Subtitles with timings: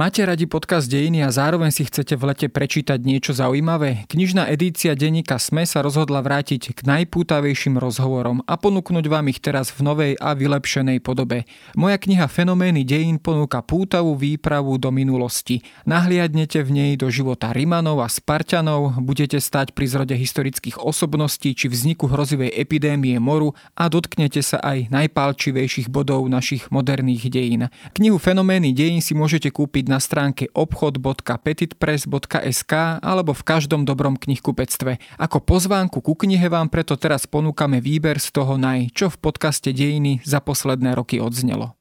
[0.00, 4.08] Máte radi podcast Dejiny a zároveň si chcete v lete prečítať niečo zaujímavé?
[4.08, 9.68] Knižná edícia denníka SME sa rozhodla vrátiť k najpútavejším rozhovorom a ponúknuť vám ich teraz
[9.68, 11.44] v novej a vylepšenej podobe.
[11.76, 15.60] Moja kniha Fenomény dejín ponúka pútavú výpravu do minulosti.
[15.84, 21.68] Nahliadnete v nej do života Rimanov a Spartanov, budete stať pri zrode historických osobností či
[21.68, 27.68] vzniku hrozivej epidémie moru a dotknete sa aj najpálčivejších bodov našich moderných dejín.
[27.92, 32.72] Knihu Fenomény dejín si môžete kúpiť na stránke obchod.petitpress.sk
[33.02, 35.02] alebo v každom dobrom knihkupectve.
[35.18, 39.74] Ako pozvánku ku knihe vám preto teraz ponúkame výber z toho naj, čo v podcaste
[39.74, 41.79] Dejiny za posledné roky odznelo.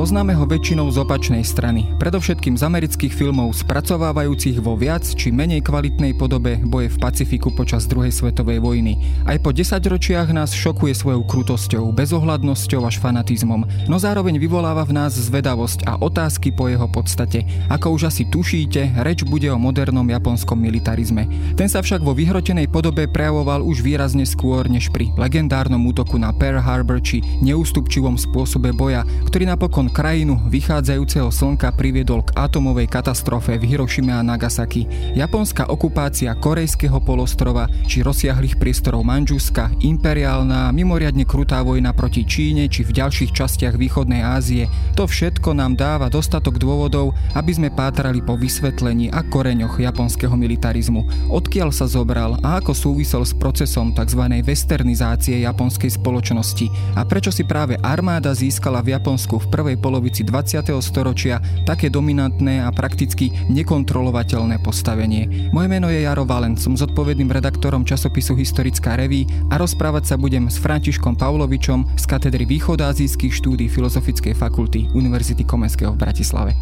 [0.00, 5.60] Poznáme ho väčšinou z opačnej strany, predovšetkým z amerických filmov spracovávajúcich vo viac či menej
[5.60, 8.96] kvalitnej podobe boje v Pacifiku počas druhej svetovej vojny.
[9.28, 15.12] Aj po desaťročiach nás šokuje svojou krutosťou, bezohľadnosťou až fanatizmom, no zároveň vyvoláva v nás
[15.12, 17.44] zvedavosť a otázky po jeho podstate.
[17.68, 21.28] Ako už asi tušíte, reč bude o modernom japonskom militarizme.
[21.60, 26.32] Ten sa však vo vyhrotenej podobe prejavoval už výrazne skôr než pri legendárnom útoku na
[26.32, 33.58] Pearl Harbor či neústupčivom spôsobe boja, ktorý napokon krajinu vychádzajúceho slnka priviedol k atomovej katastrofe
[33.58, 34.86] v Hirošime a Nagasaki.
[35.18, 42.86] Japonská okupácia korejského polostrova či rozsiahlých priestorov Manžuska, imperiálna, mimoriadne krutá vojna proti Číne či
[42.86, 48.38] v ďalších častiach východnej Ázie, to všetko nám dáva dostatok dôvodov, aby sme pátrali po
[48.38, 54.22] vysvetlení a koreňoch japonského militarizmu, odkiaľ sa zobral a ako súvisel s procesom tzv.
[54.46, 60.70] westernizácie japonskej spoločnosti a prečo si práve armáda získala v Japonsku v prvej polovici 20.
[60.84, 65.50] storočia také dominantné a prakticky nekontrolovateľné postavenie.
[65.50, 70.46] Moje meno je Jaro Valen, som zodpovedným redaktorom časopisu Historická reví a rozprávať sa budem
[70.52, 76.52] s Františkom Pavlovičom z katedry východázijských štúdí Filozofickej fakulty Univerzity Komenského v Bratislave.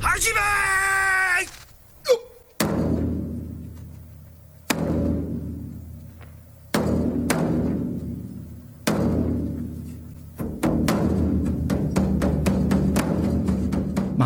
[0.00, 0.47] Hajime!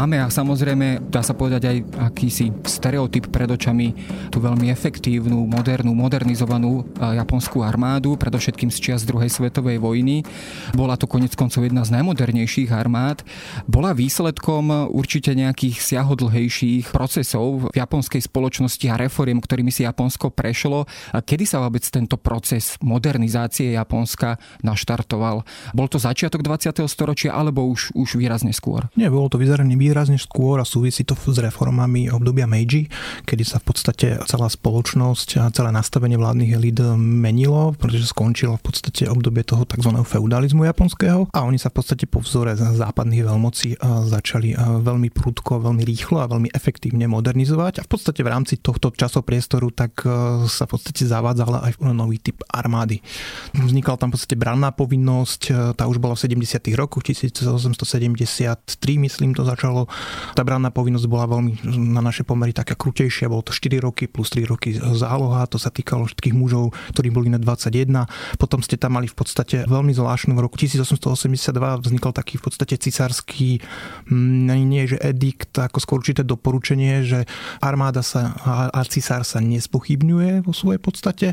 [0.02, 1.76] Máme a samozrejme, dá sa povedať aj
[2.10, 3.94] akýsi stereotyp pred očami,
[4.34, 10.26] tú veľmi efektívnu, modernú, modernizovanú japonskú armádu, predovšetkým z čias druhej svetovej vojny.
[10.74, 13.22] Bola to konec koncov jedna z najmodernejších armád.
[13.70, 20.82] Bola výsledkom určite nejakých siahodlhejších procesov v japonskej spoločnosti a reforiem, ktorými si Japonsko prešlo.
[21.14, 24.34] Kedy sa vôbec tento proces modernizácie Japonska
[24.66, 25.46] naštartoval?
[25.70, 26.90] Bol to začiatok 20.
[26.90, 28.90] storočia alebo už, už výrazne skôr?
[28.98, 32.88] Nie, bolo to vyzeranie výrazne skôr a súvisí to s reformami obdobia Meiji,
[33.28, 38.72] kedy sa v podstate celá spoločnosť a celé nastavenie vládnych elít menilo, pretože skončilo v
[38.72, 39.92] podstate obdobie toho tzv.
[40.00, 45.84] feudalizmu japonského a oni sa v podstate po vzore západných veľmocí začali veľmi prudko, veľmi
[45.84, 50.08] rýchlo a veľmi efektívne modernizovať a v podstate v rámci tohto časopriestoru tak
[50.48, 53.04] sa v podstate zavádzala aj nový typ armády.
[53.52, 56.72] Vznikla tam v podstate branná povinnosť, tá už bola v 70.
[56.80, 60.32] rokoch, 1873 myslím to začalo stalo.
[60.32, 64.30] Tá branná povinnosť bola veľmi na naše pomery taká krutejšia, bolo to 4 roky plus
[64.30, 68.06] 3 roky záloha, to sa týkalo všetkých mužov, ktorí boli na 21.
[68.38, 72.74] Potom ste tam mali v podstate veľmi zvláštnu v roku 1882 vznikol taký v podstate
[72.78, 73.60] cisársky,
[74.08, 77.24] mm, nie že edikt, ako skôr určité doporučenie, že
[77.62, 81.28] armáda sa a cisár sa nespochybňuje vo svojej podstate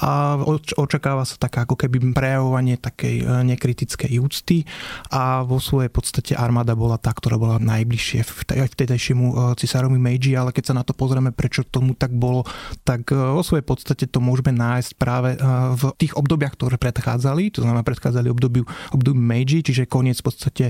[0.00, 0.40] a
[0.80, 4.64] očakáva sa taká ako keby prejavovanie takej e, nekritickej úcty
[5.12, 8.26] a vo svojej podstate armáda bola tá, ktorá bola naj najbližšie
[8.74, 12.42] vtedajšiemu e, cisárovi Meiji, ale keď sa na to pozrieme, prečo tomu tak bolo,
[12.82, 15.46] tak e, vo svojej podstate to môžeme nájsť práve e,
[15.78, 20.64] v tých obdobiach, ktoré predchádzali, to znamená predchádzali obdobiu, obdobiu Meiji, čiže koniec v podstate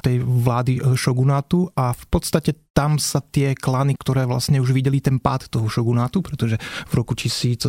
[0.00, 5.20] tej vlády šogunátu a v podstate tam sa tie klany, ktoré vlastne už videli ten
[5.20, 6.56] pád toho šogunátu, pretože
[6.88, 7.68] v roku 1853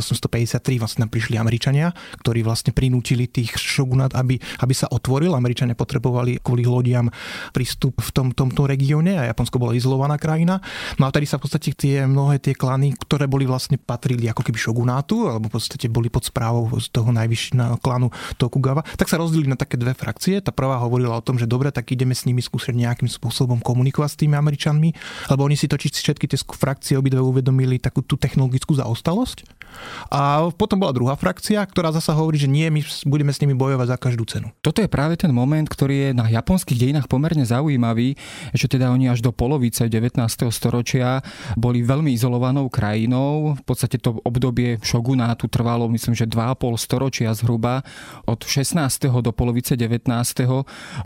[0.80, 1.92] vlastne prišli Američania,
[2.24, 5.36] ktorí vlastne prinútili tých šogunát, aby, aby sa otvoril.
[5.36, 7.12] Američania potrebovali kvôli lodiam
[7.52, 10.64] prístup v tom, tomto regióne a Japonsko bola izolovaná krajina.
[10.96, 14.48] No a tady sa v podstate tie mnohé tie klany, ktoré boli vlastne patrili ako
[14.48, 18.08] keby šogunátu, alebo v podstate boli pod správou z toho najvyššieho klanu
[18.40, 20.40] Tokugawa, tak sa rozdelili na také dve frakcie.
[20.40, 24.10] Tá prvá hovorila o tom, že dobre, tak ideme s nimi skúsiť nejakým spôsobom komunikovať
[24.16, 24.93] s tými Američanmi
[25.28, 29.63] lebo oni si totiž všetky tie frakcie obidve uvedomili takú tú technologickú zaostalosť
[30.13, 33.88] A potom bola druhá frakcia, ktorá zasa hovorí, že nie, my budeme s nimi bojovať
[33.90, 34.54] za každú cenu.
[34.62, 38.16] Toto je práve ten moment, ktorý je na japonských dejinách pomerne zaujímavý,
[38.54, 40.18] že teda oni až do polovice 19.
[40.54, 41.25] storočia
[41.57, 43.57] boli veľmi izolovanou krajinou.
[43.57, 47.81] V podstate to obdobie šogunátu trvalo, myslím, že 2,5 storočia zhruba
[48.30, 48.78] od 16.
[49.10, 50.06] do polovice 19.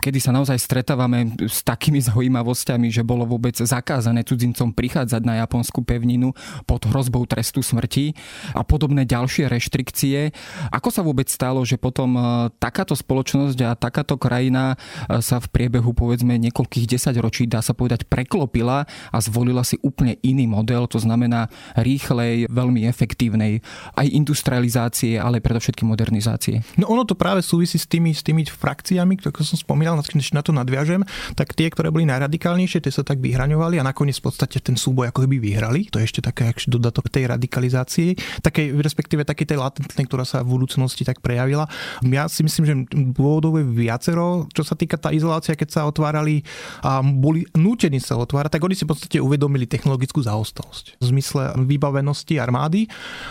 [0.04, 5.86] kedy sa naozaj stretávame s takými zaujímavosťami, že bolo vôbec zakázané cudzincom prichádzať na japonskú
[5.86, 6.34] pevninu
[6.66, 8.18] pod hrozbou trestu smrti
[8.58, 10.34] a podobné ďalšie reštrikcie.
[10.74, 12.20] Ako sa vôbec stalo, že potom e,
[12.58, 18.08] takáto spoločnosť a takáto krajina e, sa v priebehu povedzme niekoľkých desaťročí, dá sa povedať,
[18.10, 21.46] preklopila a zvolila si úplne iný model, to znamená
[21.78, 23.60] rýchlej, veľmi efektívnej
[23.94, 26.64] aj industrializácie, ale predovšetkým modernizácie.
[26.80, 30.50] No ono to práve súvisí s tými, s tými frakciami, ktoré som spomínal, na to
[30.50, 31.04] nadviažem,
[31.36, 35.12] tak tie, ktoré boli najradikálnejšie, tie sa tak vyhraňovali a nakoniec v podstate ten súboj
[35.12, 35.92] ako keby vyhrali.
[35.92, 40.56] To je ešte také dodatok tej radikalizácie, takej, respektíve takej tej latentnej, ktorá sa v
[40.56, 41.68] budúcnosti tak prejavila.
[42.08, 42.74] Ja si myslím, že
[43.12, 46.40] dôvodov je viacero, čo sa týka tá izolácia, keď sa otvárali
[46.80, 51.58] a boli nútení sa otvárať, tak oni si v podstate uvedomili technologickú zaostalosť v zmysle
[51.66, 52.86] vybavenosti armády.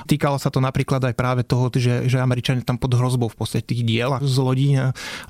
[0.05, 3.63] Týkalo sa to napríklad aj práve toho, že, že Američania tam pod hrozbou v podstate
[3.63, 4.75] tých diel z lodí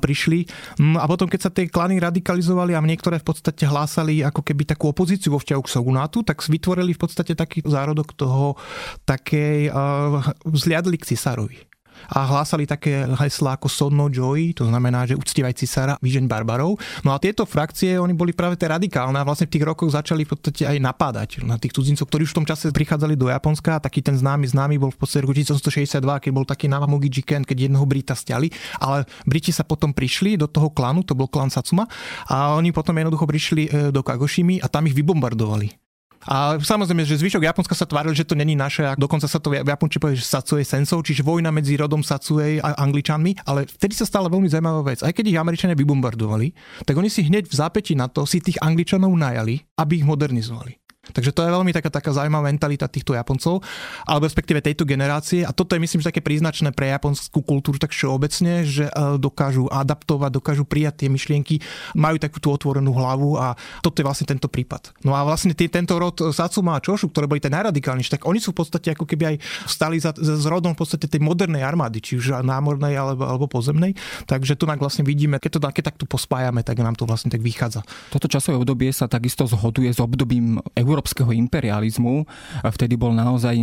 [0.01, 0.49] prišli.
[0.81, 4.63] No a potom, keď sa tie klany radikalizovali a niektoré v podstate hlásali ako keby
[4.65, 8.57] takú opozíciu vo vzťahu k Sogunátu, tak vytvorili v podstate taký zárodok toho
[9.05, 11.66] takej, uh, vzliadli k cisárovi
[12.07, 16.77] a hlásali také heslá ako Sonno Joy, to znamená, že uctievaj cisára, vyžeň barbarov.
[17.01, 20.23] No a tieto frakcie, oni boli práve tie radikálne a vlastne v tých rokoch začali
[20.23, 23.81] v podstate aj napádať na tých cudzincov, ktorí už v tom čase prichádzali do Japonska.
[23.81, 27.71] Taký ten známy známy bol v podstate roku 1962, keď bol taký Namamugi Jiken, keď
[27.71, 28.51] jednoho Brita stiali,
[28.81, 31.87] ale Briti sa potom prišli do toho klanu, to bol klan Satsuma
[32.27, 35.86] a oni potom jednoducho prišli e, do Kagoshimi a tam ich vybombardovali.
[36.27, 39.55] A samozrejme, že zvyšok Japonska sa tváril, že to není naše a dokonca sa to
[39.55, 43.95] v Japonči povie, že Satsue sensov, čiže vojna medzi rodom Satsue a Angličanmi, ale vtedy
[43.95, 44.99] sa stala veľmi zaujímavá vec.
[45.07, 46.51] Aj keď ich Američania vybombardovali,
[46.83, 50.86] tak oni si hneď v zápäti na to si tých Angličanov najali, aby ich modernizovali.
[51.13, 53.63] Takže to je veľmi taká, taká zaujímavá mentalita týchto Japoncov,
[54.03, 55.43] alebo respektíve tejto generácie.
[55.43, 59.67] A toto je myslím, že také príznačné pre japonskú kultúru tak všeobecne, že e, dokážu
[59.67, 61.59] adaptovať, dokážu prijať tie myšlienky,
[61.95, 64.95] majú takú tú otvorenú hlavu a toto je vlastne tento prípad.
[65.03, 68.39] No a vlastne tý, tento rod Satsuma a Čošu, ktoré boli tie najradikálnejšie, tak oni
[68.41, 69.35] sú v podstate ako keby aj
[69.67, 73.93] stali za, s rodom v podstate tej modernej armády, či už námornej alebo, alebo pozemnej.
[74.25, 77.83] Takže tu vlastne vidíme, keď to keď takto pospájame, tak nám to vlastne tak vychádza.
[78.13, 82.25] Toto časové obdobie sa takisto zhoduje s obdobím Euró európskeho imperializmu.
[82.65, 83.53] Vtedy bol naozaj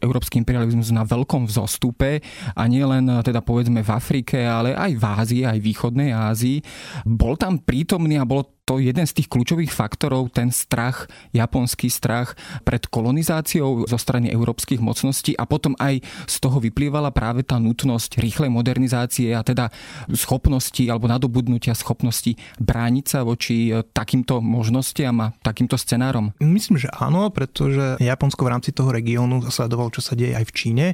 [0.00, 2.24] európsky imperializmus na veľkom vzostupe
[2.56, 6.64] a nie len teda povedzme v Afrike, ale aj v Ázii, aj v východnej Ázii.
[7.04, 12.36] Bol tam prítomný a bolo to jeden z tých kľúčových faktorov, ten strach, japonský strach
[12.68, 18.20] pred kolonizáciou zo strany európskych mocností a potom aj z toho vyplývala práve tá nutnosť
[18.20, 19.72] rýchlej modernizácie a teda
[20.12, 26.36] schopnosti alebo nadobudnutia schopnosti brániť sa voči e, takýmto možnostiam a takýmto scenárom?
[26.44, 30.52] Myslím, že áno, pretože Japonsko v rámci toho regiónu sledovalo, čo sa deje aj v
[30.52, 30.86] Číne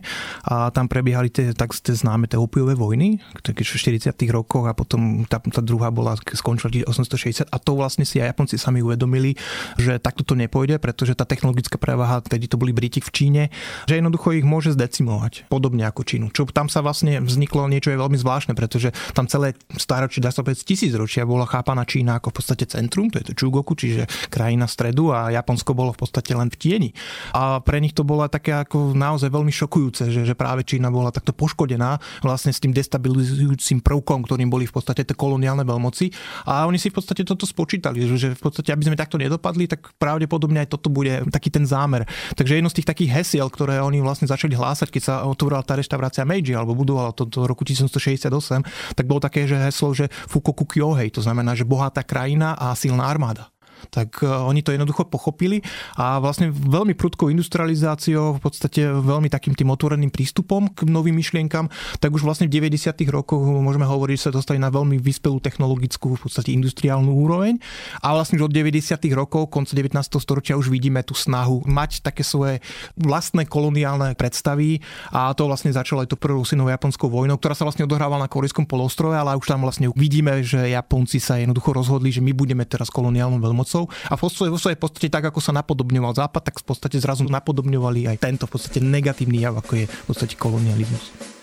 [0.47, 4.15] a tam prebiehali tie tak tie známe tie opiové vojny, v 40.
[4.31, 8.61] rokoch a potom tá, tá druhá bola skončila 1860 a to vlastne si aj Japonci
[8.61, 9.35] sami uvedomili,
[9.81, 13.43] že takto to nepôjde, pretože tá technologická prevaha, tedy to boli Briti v Číne,
[13.89, 16.27] že jednoducho ich môže zdecimovať, podobne ako Čínu.
[16.31, 20.45] Čo tam sa vlastne vzniklo niečo je veľmi zvláštne, pretože tam celé staročie, dá sa
[20.45, 24.69] povedať, tisícročia bola chápaná Čína ako v podstate centrum, to je to Čugoku, čiže krajina
[24.69, 26.91] stredu a Japonsko bolo v podstate len v tieni.
[27.33, 31.15] A pre nich to bolo také ako naozaj veľmi šokujúce, že, že práve Čína bola
[31.15, 36.11] takto poškodená vlastne s tým destabilizujúcim prvkom, ktorým boli v podstate tie koloniálne veľmoci.
[36.51, 39.95] A oni si v podstate toto spočítali, že v podstate, aby sme takto nedopadli, tak
[39.95, 42.03] pravdepodobne aj toto bude taký ten zámer.
[42.35, 45.79] Takže jedno z tých takých hesiel, ktoré oni vlastne začali hlásať, keď sa otvorila tá
[45.79, 50.67] reštaurácia Meiji, alebo budovala to do roku 1968, tak bolo také, že heslo, že Fukoku
[50.67, 53.54] Kyohei, to znamená, že bohatá krajina a silná armáda
[53.91, 55.61] tak e, oni to jednoducho pochopili
[55.99, 61.69] a vlastne veľmi prudkou industrializáciou, v podstate veľmi takým tým otvoreným prístupom k novým myšlienkam,
[61.99, 62.95] tak už vlastne v 90.
[63.11, 67.59] rokoch môžeme hovoriť, že sa dostali na veľmi vyspelú technologickú, v podstate industriálnu úroveň
[68.01, 69.01] a vlastne už od 90.
[69.13, 69.95] rokov, konca 19.
[70.23, 72.63] storočia už vidíme tú snahu mať také svoje
[72.95, 74.79] vlastné koloniálne predstavy
[75.11, 78.31] a to vlastne začalo aj to prvou synovou japonskou vojnou, ktorá sa vlastne odohrávala na
[78.31, 82.63] korejskom polostrove, ale už tam vlastne vidíme, že Japonci sa jednoducho rozhodli, že my budeme
[82.69, 86.43] teraz koloniálnou veľmocou Nemcov a vo svojej, vo svojej podstate tak, ako sa napodobňoval Západ,
[86.47, 90.39] tak v podstate zrazu napodobňovali aj tento v podstate negatívny jav, ako je v podstate
[90.39, 91.34] kolonializmus.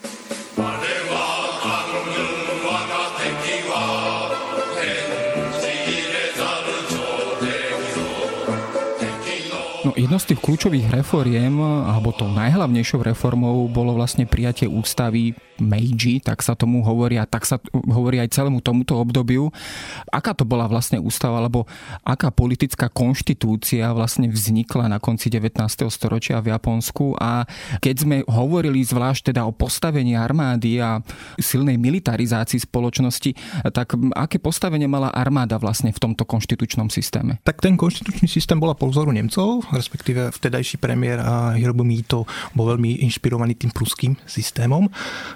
[9.81, 16.21] No, jedno z tých kľúčových reforiem, alebo tou najhlavnejšou reformou bolo vlastne prijatie ústavy Meiji,
[16.21, 19.53] tak sa tomu hovorí a tak sa hovorí aj celému tomuto obdobiu.
[20.09, 21.69] Aká to bola vlastne ústava, alebo
[22.01, 25.57] aká politická konštitúcia vlastne vznikla na konci 19.
[25.89, 27.45] storočia v Japonsku a
[27.77, 31.01] keď sme hovorili zvlášť teda o postavení armády a
[31.37, 33.33] silnej militarizácii spoločnosti,
[33.69, 37.37] tak aké postavenie mala armáda vlastne v tomto konštitučnom systéme?
[37.45, 41.17] Tak ten konštitučný systém bola po vzoru Nemcov, respektíve vtedajší premiér
[41.57, 44.85] Hirobu Mito bol veľmi inšpirovaný tým pruským systémom.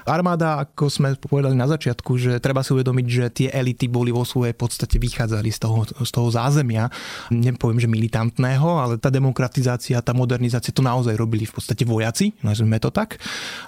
[0.06, 4.22] Armáda, ako sme povedali na začiatku, že treba si uvedomiť, že tie elity boli vo
[4.22, 6.86] svojej podstate vychádzali z toho, z toho zázemia,
[7.34, 12.78] nepoviem, že militantného, ale tá demokratizácia, tá modernizácia to naozaj robili v podstate vojaci, nazvime
[12.78, 13.18] to tak.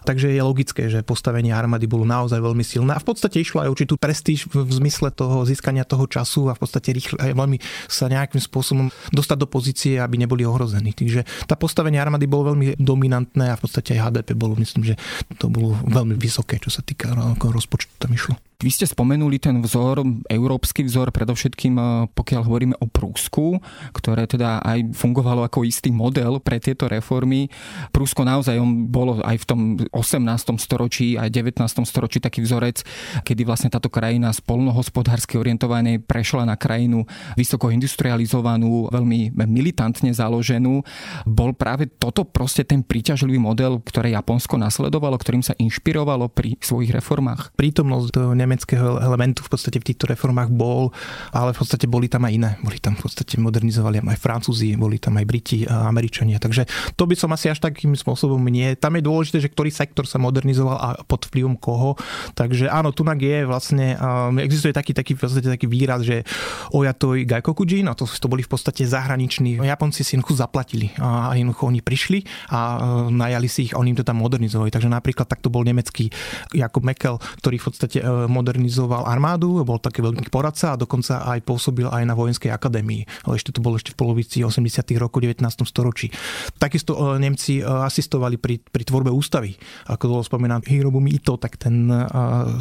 [0.06, 3.72] Takže je logické, že postavenie armády bolo naozaj veľmi silné a v podstate išlo aj
[3.74, 7.58] určitú prestíž v zmysle toho získania toho času a v podstate rýchle, veľmi
[7.88, 10.90] sa nejakým spôsobom dostať do pozície, aby neboli ohrození.
[10.90, 14.94] Takže tá postavenie armády bolo veľmi dominantné a v podstate aj HDP bolo, myslím, že
[15.38, 18.34] to bolo veľmi vysoké čo sa týka rozpočtu tam išlo.
[18.58, 23.62] Vy ste spomenuli ten vzor, európsky vzor, predovšetkým e, pokiaľ hovoríme o Prúsku,
[23.94, 27.46] ktoré teda aj fungovalo ako istý model pre tieto reformy.
[27.94, 29.60] Prúsko naozaj on bolo aj v tom
[29.94, 30.58] 18.
[30.58, 31.62] storočí, aj 19.
[31.86, 32.82] storočí taký vzorec,
[33.22, 37.06] kedy vlastne táto krajina z polnohospodársky orientovanej prešla na krajinu
[37.38, 40.82] vysoko industrializovanú, veľmi militantne založenú.
[41.22, 46.90] Bol práve toto proste ten príťažlivý model, ktoré Japonsko nasledovalo, ktorým sa inšpirovalo pri svojich
[46.90, 47.54] reformách?
[47.54, 50.88] Prítomnosť nemeckého elementu v podstate v týchto reformách bol,
[51.36, 52.50] ale v podstate boli tam aj iné.
[52.64, 56.40] Boli tam v podstate modernizovali aj Francúzi, boli tam aj Briti a Američania.
[56.40, 56.64] Takže
[56.96, 58.72] to by som asi až takým spôsobom nie.
[58.80, 62.00] Tam je dôležité, že ktorý sektor sa modernizoval a pod vplyvom koho.
[62.32, 64.00] Takže áno, tunak je vlastne,
[64.40, 66.24] existuje taký, taký, v podstate taký výraz, že
[66.72, 69.60] Ojatoj Gaikokujin, a to, to boli v podstate zahraniční.
[69.60, 72.24] Japonci si jednoducho zaplatili a jednoducho oni prišli
[72.54, 72.80] a
[73.12, 74.72] najali si ich a oni im to tam modernizovali.
[74.72, 76.08] Takže napríklad takto bol nemecký
[76.54, 77.98] Jakob Mekel, ktorý v podstate
[78.38, 83.26] modernizoval armádu, bol taký veľký poradca a dokonca aj pôsobil aj na vojenskej akadémii.
[83.26, 84.62] Ale ešte to bolo ešte v polovici 80.
[85.02, 85.42] rokov 19.
[85.66, 86.14] storočí.
[86.56, 89.58] Takisto e, Nemci e, asistovali pri, pri tvorbe ústavy.
[89.90, 92.06] Ako bolo spomínané Hirobu Mito, tak ten e,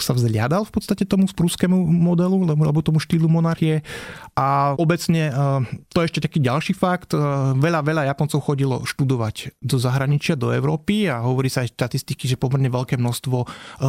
[0.01, 3.85] sa vzliadal v podstate tomu sprúskému modelu, alebo tomu štýlu monarchie.
[4.37, 5.29] A obecne
[5.91, 7.13] to je ešte taký ďalší fakt.
[7.57, 12.39] Veľa, veľa Japoncov chodilo študovať do zahraničia, do Európy a hovorí sa aj štatistiky, že
[12.39, 13.37] pomerne veľké množstvo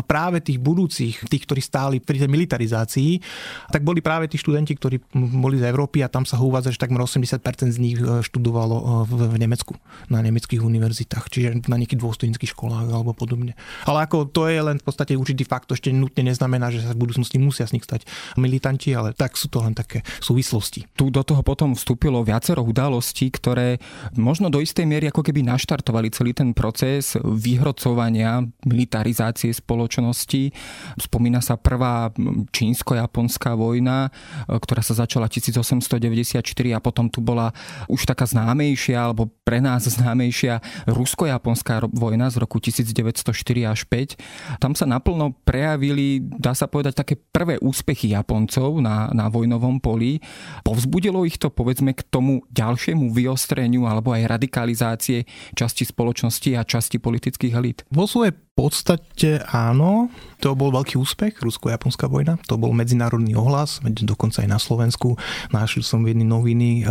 [0.09, 3.23] práve tých budúcich, tých, ktorí stále stáli pri tej militarizácii,
[3.71, 6.99] tak boli práve tí študenti, ktorí boli z Európy a tam sa uvádza, že takmer
[6.99, 7.39] 80%
[7.71, 9.79] z nich e, študovalo e, v, Nemecku,
[10.11, 13.55] na nemeckých univerzitách, čiže na nejakých dôstojnických školách alebo podobne.
[13.87, 16.99] Ale ako to je len v podstate určitý fakt, to ešte nutne neznamená, že sa
[16.99, 18.03] v budúcnosti musia z nich stať
[18.35, 20.91] militanti, ale tak sú to len také súvislosti.
[20.99, 23.79] Tu do toho potom vstúpilo viacero udalostí, ktoré
[24.19, 30.51] možno do istej miery ako keby naštartovali celý ten proces vyhrocovania militarizácie spoločnosti.
[30.97, 32.09] Spomína sa prvá
[32.49, 34.09] čínsko-japonská vojna,
[34.49, 36.41] e, ktorá sa začala 1894
[36.73, 37.53] a potom tu bola
[37.93, 44.17] už taká známejšia, alebo pre nás známejšia rusko-japonská vojna z roku 1904 až 5.
[44.57, 50.25] Tam sa naplno prejavili, dá sa povedať, také prvé úspechy Japoncov na, na vojnovom poli.
[50.65, 56.97] Povzbudilo ich to, povedzme, k tomu ďalšiemu vyostreniu alebo aj radikalizácie časti spoločnosti a časti
[56.97, 57.85] politických elít?
[57.93, 60.11] Vo svojej podstate áno.
[60.39, 62.39] To bol veľký úspech, rusko-japonská vojna.
[62.47, 65.19] To bol medzinárodný ohlas, dokonca aj na Slovensku.
[65.51, 66.87] Našli som jedny noviny,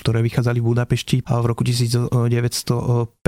[0.00, 2.08] ktoré vychádzali v Budapešti v roku 1905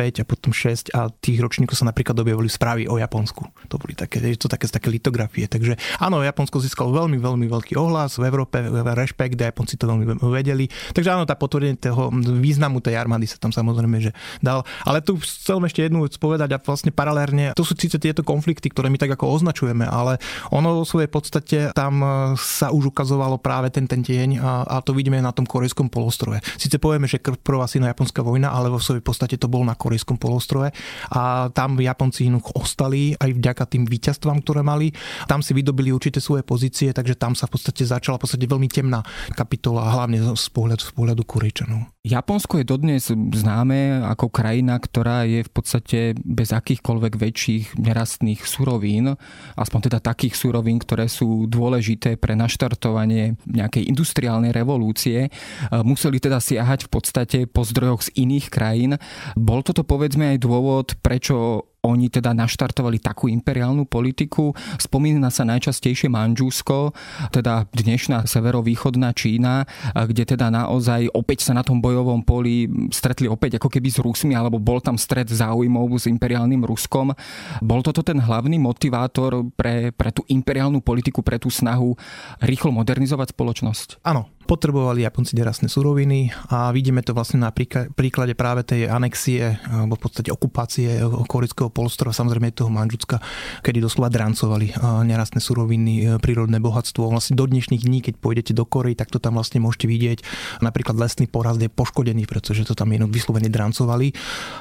[0.01, 3.69] a potom 6 a tých ročníkov sa napríklad objavili správy o Japonsku.
[3.69, 5.45] To boli také, to také, také litografie.
[5.45, 8.65] Takže áno, Japonsko získalo veľmi, veľmi veľký ohlas v Európe,
[8.97, 10.73] rešpekt, a Japonci to veľmi vedeli.
[10.97, 14.65] Takže áno, tá potvrdenie toho významu tej armády sa tam samozrejme že dal.
[14.89, 18.69] Ale tu chcem ešte jednu vec povedať a vlastne paralelne to sú síce tieto konflikty,
[18.69, 20.19] ktoré my tak ako označujeme, ale
[20.51, 24.77] ono vo svojej podstate tam e, sa už ukazovalo práve ten, ten tieň a, a
[24.83, 26.43] to vidíme na tom korejskom polostrove.
[26.59, 30.19] Sice povieme, že prvá na japonská vojna, ale vo svojej podstate to bol na korejskom
[30.19, 30.71] polostrove
[31.11, 34.91] a tam Japonci ostali aj vďaka tým víťazstvám, ktoré mali.
[35.31, 38.69] Tam si vydobili určité svoje pozície, takže tam sa v podstate začala v podstate veľmi
[38.71, 39.03] temná
[39.35, 41.94] kapitola, hlavne z pohľadu, z pohľadu Korejčanov.
[42.05, 49.17] Japonsko je dodnes známe ako krajina, ktorá je v podstate bez akýchkoľvek väčších nerastných surovín,
[49.57, 55.33] aspoň teda takých surovín, ktoré sú dôležité pre naštartovanie nejakej industriálnej revolúcie.
[55.73, 59.01] Museli teda siahať v podstate po zdrojoch z iných krajín.
[59.33, 64.57] Bol toto povedzme aj dôvod, prečo oni teda naštartovali takú imperiálnu politiku.
[64.81, 66.97] Spomína sa najčastejšie Manžusko,
[67.29, 73.61] teda dnešná severovýchodná Čína, kde teda naozaj opäť sa na tom bojovom poli stretli opäť
[73.61, 77.13] ako keby s Rusmi, alebo bol tam stred záujmov s imperiálnym Ruskom.
[77.61, 81.93] Bol toto ten hlavný motivátor pre, pre tú imperiálnu politiku, pre tú snahu
[82.41, 84.01] rýchlo modernizovať spoločnosť?
[84.09, 89.97] Áno, potrebovali Japonci nerastné suroviny a vidíme to vlastne na príklade práve tej anexie alebo
[89.97, 93.21] v podstate okupácie korejského polostrova, samozrejme toho Manžucka,
[93.65, 97.11] kedy doslova drancovali nerastné suroviny, e, prírodné bohatstvo.
[97.11, 100.19] Vlastne do dnešných dní, keď pôjdete do Korei, tak to tam vlastne môžete vidieť.
[100.61, 104.13] Napríklad lesný porast je poškodený, pretože to tam jenom vyslovene drancovali.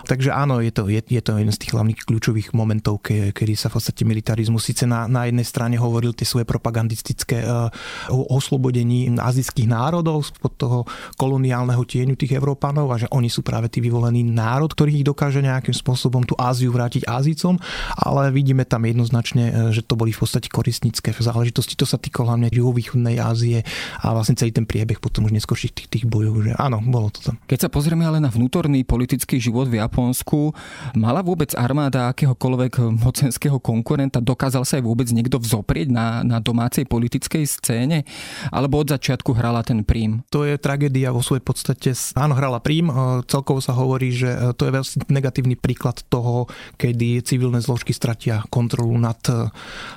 [0.07, 3.53] Takže áno, je to, je, je to jeden z tých hlavných kľúčových momentov, ke, kedy
[3.55, 7.67] sa v podstate militarizmus síce na, na jednej strane hovoril tie svoje propagandistické uh,
[8.09, 10.79] oslobodení azijských národov spod toho
[11.17, 15.41] koloniálneho tieňu tých Európanov a že oni sú práve tí vyvolení národ, ktorý ich dokáže
[15.41, 17.57] nejakým spôsobom tú Áziu vrátiť Ázicom,
[17.97, 21.73] ale vidíme tam jednoznačne, e, že to boli v podstate koristnícke záležitosti.
[21.79, 23.65] To sa týka hlavne juhovýchodnej Ázie
[24.03, 26.43] a vlastne celý ten priebeh potom už neskôrších tých, tých bojov.
[26.43, 27.35] Že áno, bolo to tam.
[27.49, 30.51] Keď sa pozrieme ale na vnútorný politický život v Japonsku,
[30.99, 36.83] mala vôbec armáda akéhokoľvek mocenského konkurenta, dokázal sa aj vôbec niekto vzoprieť na, na domácej
[36.85, 38.03] politickej scéne?
[38.51, 40.21] Alebo od začiatku hrala ten príjm?
[40.29, 41.95] To je tragédia vo svojej podstate.
[42.19, 42.91] Áno, hrala príjm.
[42.91, 42.93] E,
[43.25, 48.43] celkovo sa hovorí, že e, to je veľmi negatívny príklad toho, kedy civilné zložky stratia
[48.51, 49.47] kontrolu nad e,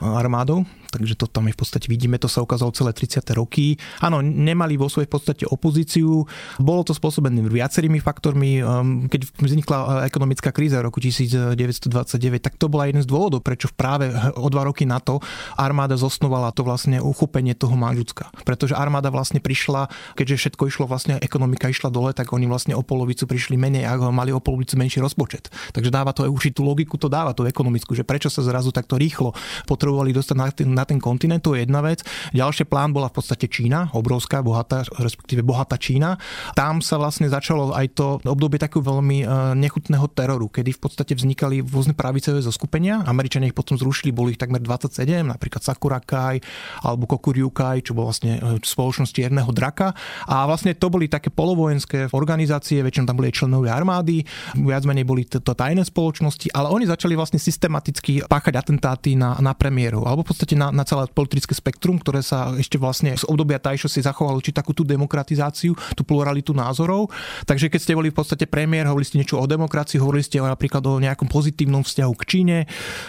[0.01, 0.65] armádou
[0.97, 3.21] takže to tam je v podstate vidíme, to sa ukázalo celé 30.
[3.37, 3.77] roky.
[4.01, 6.25] Áno, nemali vo svojej podstate opozíciu,
[6.57, 8.65] bolo to spôsobené viacerými faktormi.
[8.65, 11.93] Ehm, keď vznikla eh, ekonomická kríza v roku 1929,
[12.41, 14.09] tak to bola jeden z dôvodov, prečo práve
[14.41, 15.21] o dva roky na to
[15.61, 18.33] armáda zosnovala to vlastne uchopenie toho Manžucka.
[18.49, 22.83] Pretože armáda vlastne prišla, keďže všetko išlo vlastne, ekonomika išla dole, tak oni vlastne o
[22.83, 25.53] polovicu prišli menej a mali o polovicu menší rozpočet.
[25.77, 28.97] Takže dáva to už tú logiku, to dáva tú ekonomickú, že prečo sa zrazu takto
[28.97, 29.37] rýchlo
[29.67, 32.07] potrebovali dostať na na ten kontinent, to je jedna vec.
[32.33, 36.17] Ďalšie plán bola v podstate Čína, obrovská, bohatá, respektíve bohatá Čína.
[36.55, 39.27] Tam sa vlastne začalo aj to obdobie takého veľmi e,
[39.59, 43.03] nechutného teroru, kedy v podstate vznikali rôzne pravicové zoskupenia.
[43.05, 46.39] Američania ich potom zrušili, boli ich takmer 27, napríklad Sakurakai
[46.87, 49.97] alebo Kokuryukai, čo bol vlastne e, spoločnosť Čierneho draka.
[50.31, 54.23] A vlastne to boli také polovojenské organizácie, väčšinou tam boli členovia armády,
[54.61, 59.57] viac menej boli to tajné spoločnosti, ale oni začali vlastne systematicky páchať atentáty na, na
[59.57, 63.57] premiérov, alebo v podstate na na, celé politické spektrum, ktoré sa ešte vlastne z obdobia
[63.57, 67.09] Tajšo si zachovalo či takú tú demokratizáciu, tú pluralitu názorov.
[67.49, 70.85] Takže keď ste boli v podstate premiér, hovorili ste niečo o demokracii, hovorili ste napríklad
[70.85, 72.57] o nejakom pozitívnom vzťahu k Číne,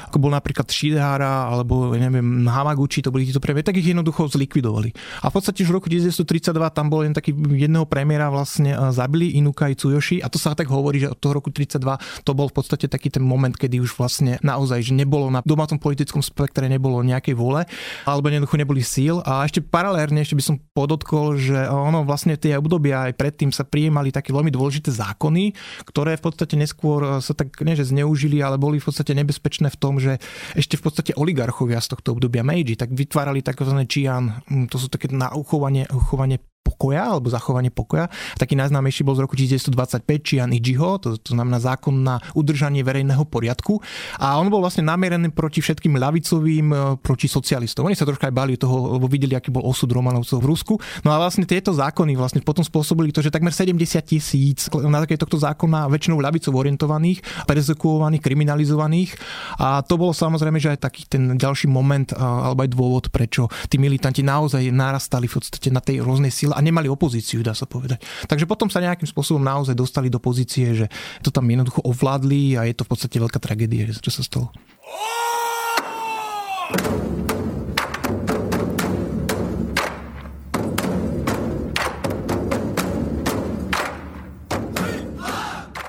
[0.08, 4.96] ako bol napríklad Shidehara alebo neviem, Hamaguchi, to boli títo premiéry, tak ich jednoducho zlikvidovali.
[5.22, 9.36] A v podstate už v roku 1932 tam bol len taký jedného premiéra vlastne zabili
[9.36, 12.56] Inukai Tsuyoshi a to sa tak hovorí, že od toho roku 32 to bol v
[12.56, 17.02] podstate taký ten moment, kedy už vlastne naozaj, že nebolo na domácom politickom spektre nebolo
[17.02, 17.64] nejakej vôle,
[18.04, 19.24] alebo jednoducho neboli síl.
[19.24, 23.64] A ešte paralérne ešte by som podotkol, že ono vlastne tie obdobia aj predtým sa
[23.64, 25.56] prijímali také veľmi dôležité zákony,
[25.88, 29.78] ktoré v podstate neskôr sa tak nie že zneužili, ale boli v podstate nebezpečné v
[29.80, 30.20] tom, že
[30.60, 33.74] ešte v podstate oligarchovia z tohto obdobia Meiji tak vytvárali tzv.
[33.88, 38.12] čian, to sú také na uchovanie, uchovanie pokoja alebo zachovanie pokoja.
[38.36, 43.24] Taký najznámejší bol z roku 1925 Chian Ichiho, to, to znamená zákon na udržanie verejného
[43.24, 43.80] poriadku.
[44.20, 47.88] A on bol vlastne namierený proti všetkým ľavicovým, e, proti socialistom.
[47.88, 50.74] Oni sa troška aj báli toho, lebo videli, aký bol osud Romanovcov v Rusku.
[51.08, 55.16] No a vlastne tieto zákony vlastne potom spôsobili to, že takmer 70 tisíc na také
[55.16, 59.16] tohto zákona väčšinou ľavicov orientovaných, perzekuovaných, kriminalizovaných.
[59.62, 63.78] A to bolo samozrejme, že aj taký ten ďalší moment alebo aj dôvod, prečo tí
[63.78, 68.02] militanti naozaj narastali v podstate na tej rôznej sile a nemali opozíciu, dá sa povedať.
[68.26, 70.90] Takže potom sa nejakým spôsobom naozaj dostali do pozície, že
[71.22, 74.50] to tam jednoducho ovládli a je to v podstate veľká tragédia, čo sa stalo.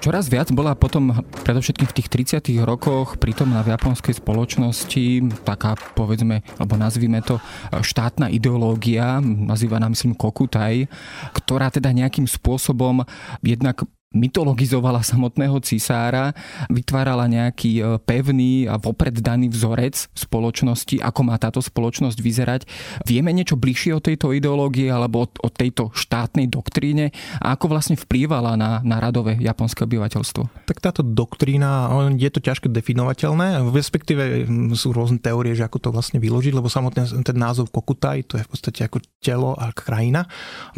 [0.08, 2.08] Čoraz viac bola potom, predovšetkým v tých
[2.40, 7.36] 30 rokoch, prítomná v japonskej spoločnosti taká, povedzme, alebo nazvime to,
[7.68, 10.88] štátna ideológia, nazývaná myslím Kokutai,
[11.36, 13.04] ktorá teda nejakým spôsobom
[13.44, 16.32] jednak mytologizovala samotného cisára,
[16.72, 22.60] vytvárala nejaký e, pevný a vopred daný vzorec spoločnosti, ako má táto spoločnosť vyzerať.
[23.04, 28.56] Vieme niečo bližšie o tejto ideológii alebo o tejto štátnej doktríne a ako vlastne vplývala
[28.56, 30.64] na, na radové japonské obyvateľstvo?
[30.64, 36.16] Tak táto doktrína, je to ťažko definovateľné, respektíve sú rôzne teórie, že ako to vlastne
[36.16, 40.24] vyložiť, lebo samotný ten názov Kokutai, to je v podstate ako telo a krajina.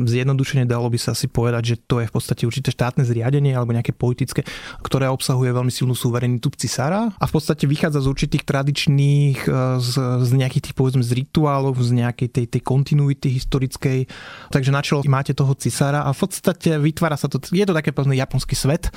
[0.03, 3.53] Zjednodušene dalo by sa asi povedať, že to je v podstate určité štátne zriadenie zriadenie
[3.53, 4.41] alebo nejaké politické,
[4.81, 9.51] ktoré obsahuje veľmi silnú suverenitu cisára a v podstate vychádza z určitých tradičných, e,
[9.85, 9.93] z,
[10.25, 14.09] z nejakých tých povedzme z rituálov, z nejakej tej, tej kontinuity historickej.
[14.49, 17.93] Takže na čelo máte toho cisára a v podstate vytvára sa to, je to také
[17.93, 18.89] povedzme japonský svet,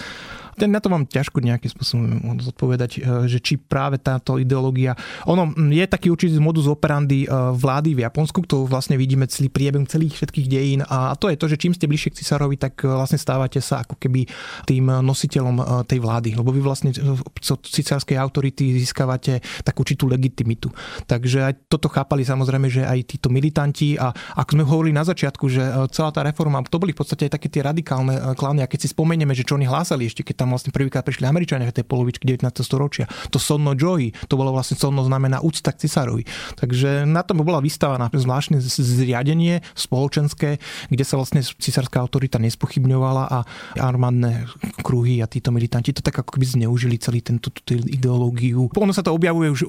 [0.58, 4.94] ten na to mám ťažko nejakým spôsobom zodpovedať, e, že či práve táto ideológia...
[5.26, 9.86] Ono je taký určitý modus operandi e, vlády v Japonsku, to vlastne vidíme celý priebeh
[9.90, 12.90] celých všetkých dejín a to je to, že čím ste bližšie k cisárovi, tak e,
[12.90, 14.26] vlastne stávate sa ako keby
[14.70, 20.70] tým nositeľom tej vlády, lebo vy vlastne z cicárskej autority získavate takú určitú legitimitu.
[21.10, 25.46] Takže aj toto chápali samozrejme, že aj títo militanti a ako sme hovorili na začiatku,
[25.50, 28.88] že celá tá reforma, to boli v podstate aj také tie radikálne klány a keď
[28.88, 31.88] si spomenieme, že čo oni hlásali ešte, keď tam vlastne prvýkrát prišli Američania v tej
[31.88, 32.52] polovičky 19.
[32.68, 33.08] storočia.
[33.32, 36.28] To sonno joy, to bolo vlastne sonno znamená úcta k cisárovi.
[36.60, 40.60] Takže na tom bola vystavaná zvláštne zriadenie spoločenské,
[40.92, 43.40] kde sa vlastne cisárska autorita nespochybňovala a
[43.80, 44.52] armádne
[44.84, 48.68] kruhy a títo militanti to tak ako keby zneužili celý tento ideológiu.
[48.76, 49.62] Ono sa to objavuje už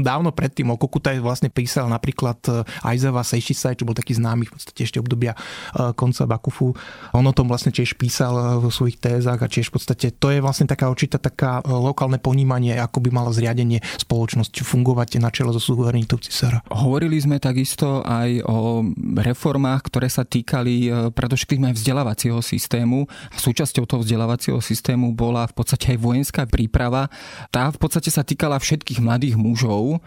[0.00, 0.72] dávno predtým.
[0.72, 4.96] O Kokutaj vlastne písal napríklad e, Aizawa Seishisai, čo bol taký známy v podstate ešte
[5.02, 6.72] obdobia e, konca Bakufu.
[7.12, 10.38] On o tom vlastne tiež písal vo svojich tézach a tiež v podstate to je
[10.38, 15.50] vlastne taká určitá taká e, lokálne ponímanie, ako by malo zriadenie spoločnosť fungovať na čele
[15.50, 16.62] so suverenitou cisára.
[16.70, 18.86] Hovorili sme takisto aj o
[19.18, 23.10] reformách, ktoré sa týkali e, predovšetkým aj vzdelávacieho systému.
[23.34, 27.10] Súčasťou toho vzdelávacieho systému bola v podstate aj vojenská príprava.
[27.50, 29.98] Tá v podstate sa týkala všetkých mladých mužov.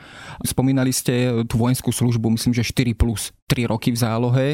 [0.48, 4.48] Spomínali ste tú vojenskú službu, myslím, že 4 plus 3 roky v zálohe.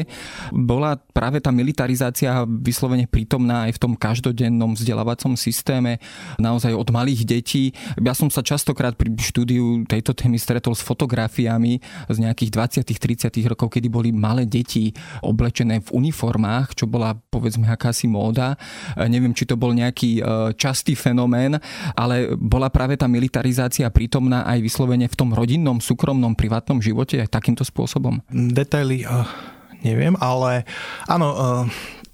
[0.52, 5.96] Bola práve tá militarizácia vyslovene prítomná aj v tom každodennom vzdelávacom systéme,
[6.36, 7.72] naozaj od malých detí.
[7.96, 11.80] Ja som sa častokrát pri štúdiu tejto témy stretol s fotografiami
[12.12, 14.92] z nejakých 20 30 rokov, kedy boli malé deti
[15.24, 18.60] oblečené v uniformách, čo bola povedzme akási móda.
[19.00, 20.22] Neviem, či to bol nejaký e,
[20.60, 21.56] častý fenomén,
[21.96, 27.32] ale bola práve tá militarizácia prítomná aj vyslovene v tom rodinnom, súkromnom, privátnom živote aj
[27.32, 28.20] takýmto spôsobom.
[28.28, 29.26] Detail detaily uh,
[29.82, 30.66] neviem, ale
[31.06, 31.66] áno, uh,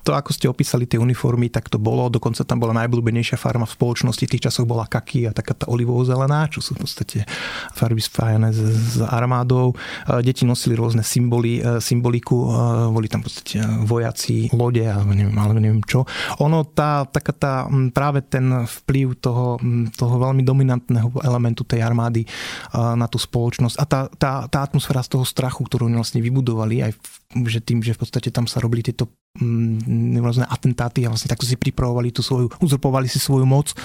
[0.09, 2.09] to, ako ste opísali tie uniformy, tak to bolo.
[2.09, 4.25] Dokonca tam bola najblúbenejšia farma v spoločnosti.
[4.25, 7.29] V tých časoch bola kaky a taká tá olivovo-zelená, čo sú v podstate
[7.77, 8.61] farby spájané s,
[8.97, 9.77] s armádou.
[10.25, 12.49] Deti nosili rôzne symboly, e, symboliku.
[12.49, 12.51] E,
[12.89, 16.09] boli tam v podstate vojaci, lode a neviem, ale neviem čo.
[16.41, 17.53] Ono, tá, taká tá,
[17.93, 19.61] práve ten vplyv toho,
[19.93, 22.29] toho veľmi dominantného elementu tej armády e,
[22.73, 26.81] na tú spoločnosť a tá, tá, tá atmosféra z toho strachu, ktorú oni vlastne vybudovali
[26.81, 31.13] aj v že tým, že v podstate tam sa robili tieto mm, rôzne atentáty a
[31.13, 33.77] vlastne takto si pripravovali tú svoju, uzurpovali si svoju moc,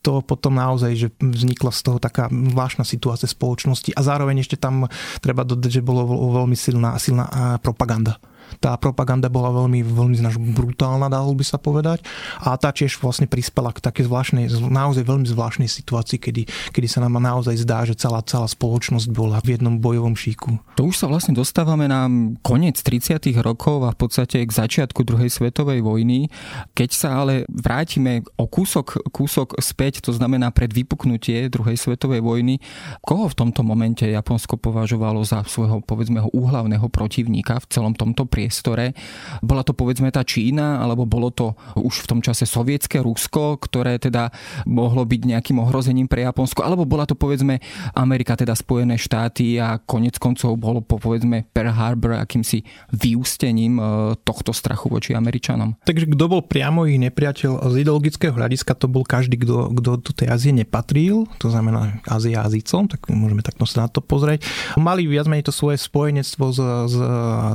[0.00, 4.88] to potom naozaj, že vznikla z toho taká zvláštna situácia spoločnosti a zároveň ešte tam
[5.20, 6.08] treba dodať, že bolo
[6.40, 7.28] veľmi silná, silná
[7.60, 8.16] propaganda
[8.58, 10.16] tá propaganda bola veľmi, veľmi
[10.54, 12.02] brutálna, dalo by sa povedať.
[12.42, 17.04] A tá tiež vlastne prispela k také zvláštnej, naozaj veľmi zvláštnej situácii, kedy, kedy sa
[17.04, 20.58] nám naozaj zdá, že celá, celá spoločnosť bola v jednom bojovom šíku.
[20.76, 22.08] To už sa vlastne dostávame na
[22.40, 23.20] koniec 30.
[23.40, 26.28] rokov a v podstate k začiatku druhej svetovej vojny.
[26.72, 32.60] Keď sa ale vrátime o kúsok, kúsok späť, to znamená pred vypuknutie druhej svetovej vojny,
[33.02, 38.92] koho v tomto momente Japonsko považovalo za svojho, povedzme, úhlavného protivníka v celom tomto priestore.
[39.40, 43.96] Bola to povedzme tá Čína, alebo bolo to už v tom čase sovietské Rusko, ktoré
[43.96, 44.28] teda
[44.68, 47.56] mohlo byť nejakým ohrozením pre Japonsko, alebo bola to povedzme
[47.96, 52.60] Amerika, teda Spojené štáty a konec koncov bolo povedzme Pearl Harbor akýmsi
[52.92, 53.82] vyústením e,
[54.20, 55.80] tohto strachu voči Američanom.
[55.86, 60.12] Takže kto bol priamo ich nepriateľ z ideologického hľadiska, to bol každý, kto, kto do
[60.12, 64.42] tej Ázie nepatril, to znamená Ázia Azícom, tak môžeme takto sa na to pozrieť.
[64.74, 66.58] Mali viac menej to svoje spojenectvo s,
[66.90, 66.96] s,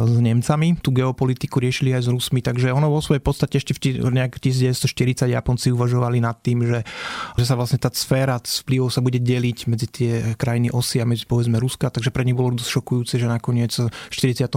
[0.07, 4.11] s Nemcami, tú geopolitiku riešili aj s Rusmi, takže ono vo svojej podstate ešte v
[4.13, 6.79] nejak 1940 Japonci uvažovali nad tým, že,
[7.35, 11.27] že sa vlastne tá sféra vplyvov sa bude deliť medzi tie krajiny osy a medzi
[11.27, 14.51] povedzme Ruska, takže pre nich bolo dosť šokujúce, že nakoniec v 41.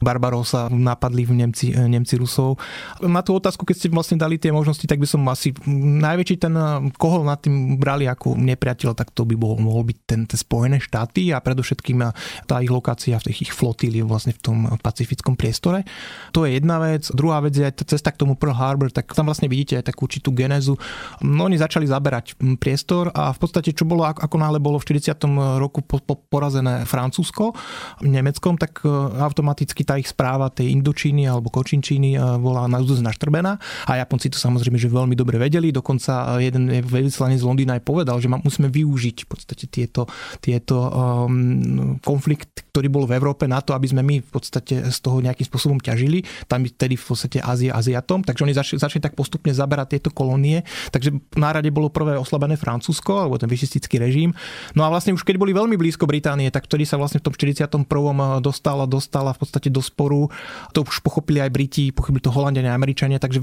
[0.00, 2.58] Barbarosa napadli v Nemci, Nemci Rusov.
[3.04, 6.54] Na tú otázku, keď ste vlastne dali tie možnosti, tak by som asi najväčší ten,
[6.96, 10.78] koho nad tým brali ako nepriateľ, tak to by bol, mohol byť ten, ten Spojené
[10.78, 11.98] štáty a predovšetkým
[12.46, 14.58] tá ich lokácia v tých ich flotíli vlastne v tom
[15.04, 15.84] pacifickom priestore.
[16.32, 17.12] To je jedna vec.
[17.12, 19.92] Druhá vec je aj tá cesta k tomu Pearl Harbor, tak tam vlastne vidíte aj
[19.92, 20.80] takú určitú genézu.
[21.20, 25.12] No oni začali zaberať priestor a v podstate čo bolo, ako náhle bolo v 40.
[25.60, 27.52] roku po, po, porazené Francúzsko
[28.00, 28.88] Nemeckom, tak e,
[29.20, 33.52] automaticky tá ich správa tej Indočíny alebo Kočinčíny e, bola na naštrbená
[33.84, 35.68] a Japonci to samozrejme, že veľmi dobre vedeli.
[35.68, 40.08] Dokonca e, jeden veľvyslanec z Londýna aj povedal, že musíme využiť v podstate tieto,
[40.40, 45.02] tieto um, konflikt, ktorý bol v Európe na to, aby sme my v podstate z
[45.02, 46.22] toho nejakým spôsobom ťažili.
[46.46, 50.62] Tam vtedy v podstate Ázia Aziatom, takže oni začali, začali tak postupne zaberať tieto kolónie.
[50.94, 54.30] Takže na rade bolo prvé oslabené Francúzsko, alebo ten vyšistický režim.
[54.78, 57.34] No a vlastne už keď boli veľmi blízko Británie, tak vtedy sa vlastne v tom
[57.34, 57.66] 41.
[58.38, 60.30] dostala, dostala v podstate do sporu.
[60.72, 63.42] To už pochopili aj Briti, pochopili to Holandiania a Američania, takže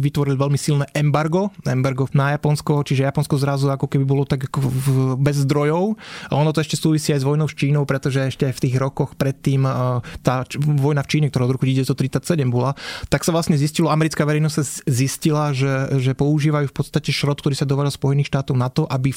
[0.00, 4.58] vytvorili veľmi silné embargo, embargo na Japonsko, čiže Japonsko zrazu ako keby bolo tak ako
[4.64, 4.86] v,
[5.20, 5.98] bez zdrojov.
[6.30, 8.76] A ono to ešte súvisí aj s vojnou s Čínou, pretože ešte aj v tých
[8.78, 9.66] rokoch predtým
[10.22, 10.46] tá
[10.80, 12.72] vojna v Číne, ktorá od roku 1937 bola,
[13.12, 17.54] tak sa vlastne zistilo, americká verejnosť sa zistila, že, že používajú v podstate šrot, ktorý
[17.58, 19.12] sa dováža Spojených štátov na to, aby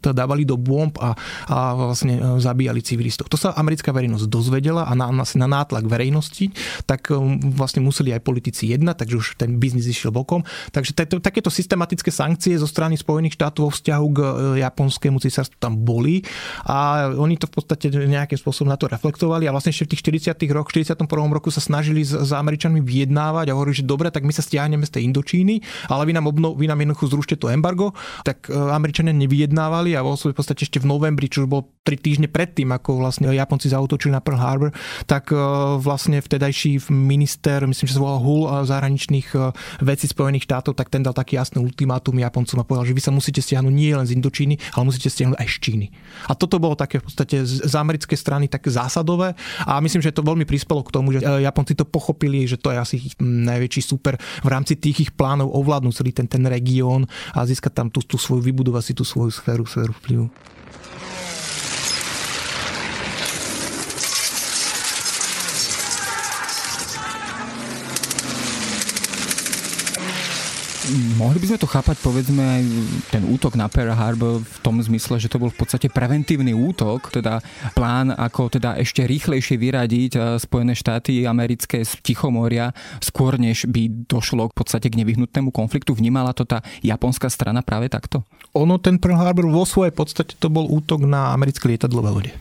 [0.00, 1.14] to dávali do bomb a,
[1.48, 3.28] a vlastne e, zabíjali civilistov.
[3.28, 6.50] To sa americká verejnosť dozvedela a na, na, nátlak verejnosti,
[6.88, 7.18] tak e,
[7.52, 10.42] vlastne museli aj politici jednať, takže už ten biznis išiel bokom.
[10.72, 14.32] Takže takéto systematické sankcie zo strany Spojených štátov vo vzťahu k e,
[14.64, 16.24] japonskému císarstvu tam boli
[16.68, 20.32] a oni to v podstate nejakým spôsobom na to reflektovali a vlastne ešte v tých
[20.32, 20.54] 40.
[20.54, 21.34] rokoch, 41.
[21.34, 24.86] roku sa snažili s, s Američanmi vyjednávať a hovorili, že dobre, tak my sa stiahneme
[24.86, 28.54] z tej Indočíny, ale vy nám, obno, vy nám jednoducho zrušte to embargo, tak e,
[28.54, 33.02] Američania nevyjednávali a v podstate ešte v novembri, čo už bolo 3 týždne predtým, ako
[33.02, 34.70] vlastne Japonci zautočili na Pearl Harbor,
[35.04, 35.36] tak e,
[35.82, 39.50] vlastne vtedajší minister, myslím, že sa volal Hull zahraničných e,
[39.82, 43.10] vecí Spojených štátov, tak ten dal taký jasný ultimátum Japoncom a povedal, že vy sa
[43.10, 45.86] musíte stiahnuť nie len z Indočíny, ale musíte stiahnuť aj z Číny.
[46.30, 50.22] A toto bolo také v podstate z americkej strany také zásadové a myslím, že to
[50.22, 54.20] veľmi prispelo k tomu, že Japonci to pochopili, že to je asi ich najväčší super
[54.20, 58.20] v rámci tých ich plánov ovládnuť celý ten, ten región a získať tam tú, tú
[58.20, 60.26] svoju, vybudovať si tú svoju sféru, sféru vplyvu.
[70.92, 72.64] Mohli by sme to chápať, povedzme, aj
[73.08, 77.08] ten útok na Pearl Harbor v tom zmysle, že to bol v podstate preventívny útok,
[77.08, 77.40] teda
[77.72, 84.04] plán, ako teda ešte rýchlejšie vyradiť eh, Spojené štáty americké z Tichomoria, skôr než by
[84.04, 85.96] došlo v podstate k nevyhnutnému konfliktu.
[85.96, 88.20] Vnímala to tá japonská strana práve takto?
[88.52, 92.32] Ono, ten Pearl Harbor vo svojej podstate to bol útok na americké lietadlové lode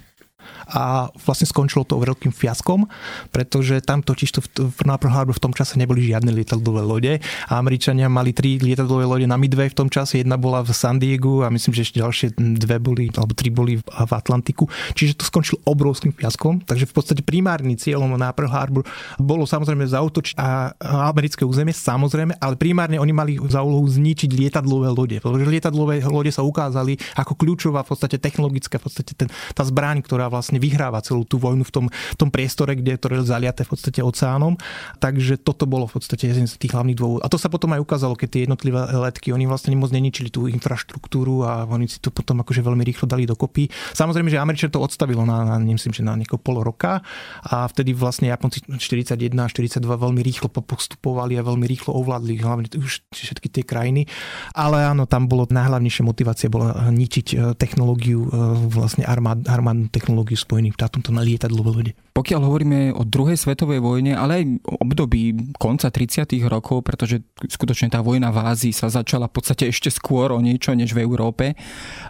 [0.74, 2.90] a vlastne skončilo to veľkým fiaskom,
[3.30, 7.14] pretože tam totiž to v Pearl Harbor v tom čase neboli žiadne lietadlové lode
[7.48, 10.98] a Američania mali tri lietadlové lode na Midway v tom čase, jedna bola v San
[10.98, 14.66] Diego a myslím, že ešte ďalšie dve boli, alebo tri boli v Atlantiku.
[14.98, 18.84] Čiže to skončilo obrovským fiaskom, takže v podstate primárnym cieľom na Pearl Harbor
[19.22, 20.74] bolo samozrejme zautočiť a
[21.14, 26.32] americké územie, samozrejme, ale primárne oni mali za úlohu zničiť lietadlové lode, pretože lietadlové lode
[26.32, 31.04] sa ukázali ako kľúčová v podstate technologická, v podstate ten, tá zbraň, ktorá vlastne vyhráva
[31.04, 34.56] celú tú vojnu v tom, v tom priestore, kde je to zaliaté v podstate oceánom.
[35.04, 37.28] Takže toto bolo v podstate jeden z tých hlavných dôvodov.
[37.28, 40.48] A to sa potom aj ukázalo, keď tie jednotlivé letky, oni vlastne moc neničili tú
[40.48, 43.68] infraštruktúru a oni si to potom akože veľmi rýchlo dali dokopy.
[43.92, 47.02] Samozrejme, že Američan to odstavilo na, na nemyslím, že na niekoho pol roka
[47.44, 52.68] a vtedy vlastne Japonci 41 a 42 veľmi rýchlo postupovali a veľmi rýchlo ovládli hlavne
[52.78, 54.06] už všetky tie krajiny.
[54.54, 58.30] Ale áno, tam bolo najhlavnejšia motivácia bola ničiť e, technológiu, e,
[58.70, 61.92] vlastne armád, armádnu technológiu technológiu Spojených štátov to na lietadlové lode.
[62.14, 64.44] Pokiaľ hovoríme o druhej svetovej vojne, ale aj
[64.86, 66.30] období konca 30.
[66.46, 70.78] rokov, pretože skutočne tá vojna v Ázii sa začala v podstate ešte skôr o niečo
[70.78, 71.58] než v Európe,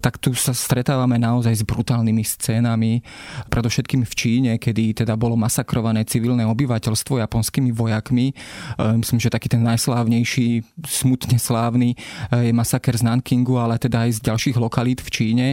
[0.03, 2.99] tak tu sa stretávame naozaj s brutálnymi scénami,
[3.47, 8.35] predovšetkým v Číne, kedy teda bolo masakrované civilné obyvateľstvo japonskými vojakmi.
[8.35, 11.97] E, myslím, že taký ten najslávnejší, smutne slávny e,
[12.43, 15.47] je masaker z Nankingu, ale teda aj z ďalších lokalít v Číne.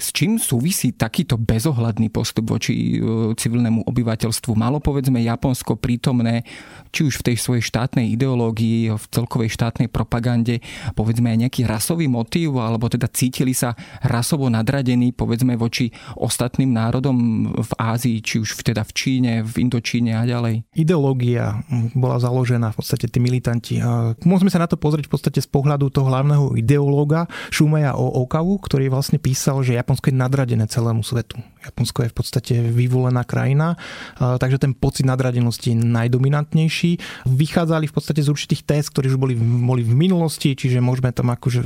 [0.00, 3.36] S čím súvisí takýto bezohľadný postup voči e,
[3.82, 4.52] civilnému obyvateľstvu.
[4.54, 6.46] Malo povedzme Japonsko prítomné,
[6.94, 10.62] či už v tej svojej štátnej ideológii, v celkovej štátnej propagande,
[10.94, 17.16] povedzme aj nejaký rasový motív, alebo teda cítili sa rasovo nadradení, povedzme voči ostatným národom
[17.52, 20.62] v Ázii, či už teda v Číne, v Indočíne a ďalej.
[20.76, 21.64] Ideológia
[21.96, 23.80] bola založená v podstate tí militanti.
[24.22, 28.60] Môžeme sa na to pozrieť v podstate z pohľadu toho hlavného ideológa Šumeja o Okavu,
[28.60, 31.40] ktorý vlastne písal, že Japonsko je nadradené celému svetu.
[31.64, 33.71] Japonsko je v podstate vyvolená krajina,
[34.18, 37.24] takže ten pocit nadradenosti je najdominantnejší.
[37.28, 41.32] Vychádzali v podstate z určitých test, ktorí už boli, boli v minulosti, čiže môžeme tam
[41.32, 41.64] akože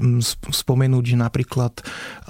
[0.50, 1.72] spomenúť, že napríklad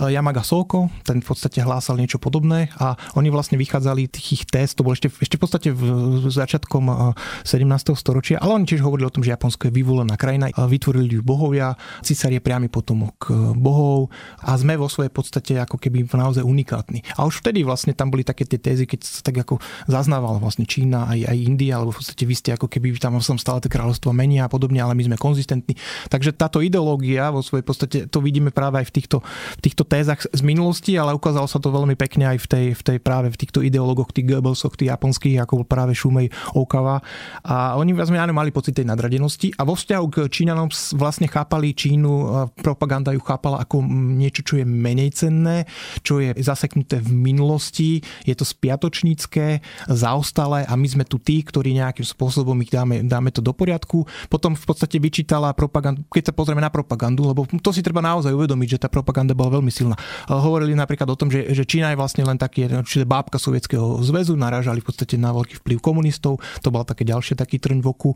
[0.07, 4.79] Yamaga Soko, ten v podstate hlásal niečo podobné a oni vlastne vychádzali tých ich test,
[4.79, 5.83] to bolo ešte, ešte v podstate v
[6.29, 7.97] začiatkom 17.
[7.97, 11.75] storočia, ale oni tiež hovorili o tom, že Japonsko je vyvolená krajina, vytvorili ju bohovia,
[12.05, 14.13] císar je priamy potomok bohov
[14.43, 17.03] a sme vo svojej podstate ako keby naozaj unikátni.
[17.17, 20.65] A už vtedy vlastne tam boli také tie tézy, keď sa tak ako zaznávala vlastne
[20.65, 23.71] Čína aj, aj India, alebo v podstate vy ste ako keby tam som stále tie
[23.73, 25.77] kráľovstvo menia a podobne, ale my sme konzistentní.
[26.11, 29.19] Takže táto ideológia vo svojej podstate to vidíme práve aj v týchto,
[29.59, 32.83] v týchto tézach z minulosti, ale ukázalo sa to veľmi pekne aj v tej, v
[32.83, 37.01] tej práve v týchto ideológoch, tých Goebbelsoch, tých japonských, ako bol práve Šumej Okawa.
[37.47, 42.13] A oni vlastne mali pocit tej nadradenosti a vo vzťahu k Číňanom vlastne chápali Čínu,
[42.61, 45.65] propaganda ju chápala ako niečo, čo je menej cenné,
[46.03, 49.56] čo je zaseknuté v minulosti, je to spiatočnícke,
[49.91, 54.05] zaostalé a my sme tu tí, ktorí nejakým spôsobom ich dáme, dáme to do poriadku.
[54.29, 58.33] Potom v podstate vyčítala propagandu, keď sa pozrieme na propagandu, lebo to si treba naozaj
[58.33, 59.97] uvedomiť, že tá propaganda bola veľmi silná.
[60.29, 64.35] Hovorili napríklad o tom, že, že Čína je vlastne len taký, čiže bábka Sovietskeho zväzu,
[64.37, 68.11] narážali v podstate na veľký vplyv komunistov, to bol také ďalšie taký trň v oku.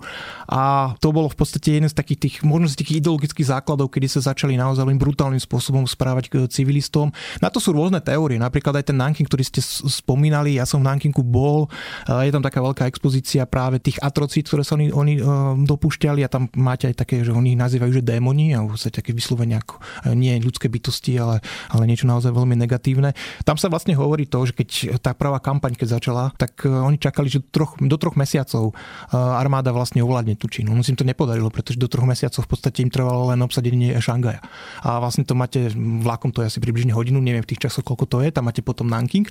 [0.50, 4.06] A to bolo v podstate jeden z takých tých, možno z tých ideologických základov, kedy
[4.06, 7.12] sa začali naozaj len brutálnym spôsobom správať k civilistom.
[7.38, 10.88] Na to sú rôzne teórie, napríklad aj ten Nanking, ktorý ste spomínali, ja som v
[10.90, 11.70] Nankingu bol,
[12.10, 15.22] je tam taká veľká expozícia práve tých atrocít, ktoré sa oni, oni e,
[15.62, 19.14] dopúšťali a tam máte aj také, že oni ich nazývajú, že démoni a podstate také
[19.14, 21.38] vyslovene ako e, nie ľudské bytosti, ale,
[21.70, 23.14] ale niečo naozaj veľmi negatívne.
[23.46, 26.98] Tam sa vlastne hovorí to, že keď tá prvá kampaň, keď začala, tak e, oni
[26.98, 28.72] čakali, že troch, do troch mesiacov
[29.12, 30.72] armáda vlastne ovládne tú Čínu.
[30.72, 33.94] No si im to nepodarilo, pretože do troch mesiacov v podstate im trvalo len obsadenie
[34.00, 34.42] Šangaja.
[34.82, 38.06] A vlastne to máte vlakom, to je asi približne hodinu, neviem v tých časoch, koľko
[38.08, 39.28] to je, tam máte potom Nanking,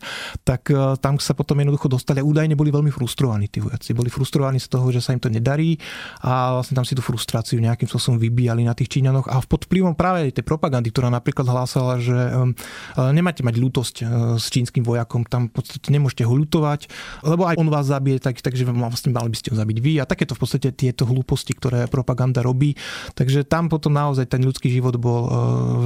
[0.47, 0.69] tak
[1.03, 3.97] tam sa potom jednoducho dostali a údajne boli veľmi frustrovaní tí vojaci.
[3.97, 5.75] Boli frustrovaní z toho, že sa im to nedarí
[6.21, 9.97] a vlastne tam si tú frustráciu nejakým spôsobom vybíjali na tých Číňanoch a pod vplyvom
[9.97, 12.53] práve tej propagandy, ktorá napríklad hlásala, že um,
[13.11, 16.91] nemáte mať ľútosť uh, s čínskym vojakom, tam v podstate nemôžete ho ľutovať,
[17.25, 20.05] lebo aj on vás zabije, tak, takže vlastne mali by ste ho zabiť vy a
[20.05, 22.77] takéto v podstate tieto hlúposti, ktoré propaganda robí.
[23.17, 25.31] Takže tam potom naozaj ten ľudský život bol uh,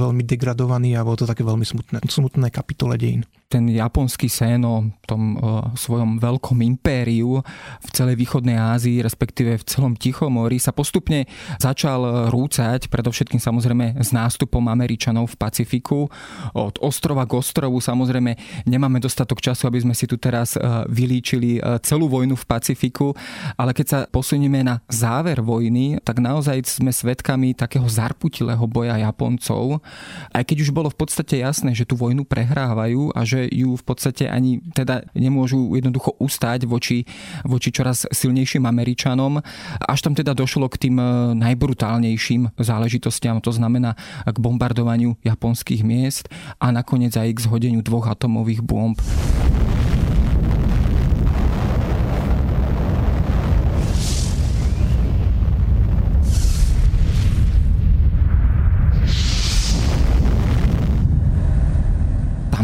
[0.08, 4.82] veľmi degradovaný a bolo to také veľmi smutné, smutné kapitole dejín ten japonský sen o
[5.06, 5.50] tom o
[5.94, 7.38] svojom veľkom impériu
[7.78, 11.30] v celej východnej Ázii, respektíve v celom Tichomori sa postupne
[11.62, 16.10] začal rúcať, predovšetkým samozrejme s nástupom Američanov v Pacifiku.
[16.50, 18.34] Od ostrova k ostrovu samozrejme
[18.66, 23.14] nemáme dostatok času, aby sme si tu teraz e, vylíčili e, celú vojnu v Pacifiku,
[23.54, 29.78] ale keď sa posunieme na záver vojny, tak naozaj sme svedkami takého zarputilého boja Japoncov,
[30.34, 33.84] aj keď už bolo v podstate jasné, že tú vojnu prehrávajú a že ju v
[33.86, 37.04] podstate ani teda nemôžu jednoducho ustáť voči,
[37.44, 39.42] voči čoraz silnejším Američanom.
[39.82, 46.30] Až tam teda došlo k tým eh, najbrutálnejším záležitostiam, to znamená k bombardovaniu japonských miest
[46.62, 48.96] a nakoniec aj k zhodeniu dvoch atomových bomb.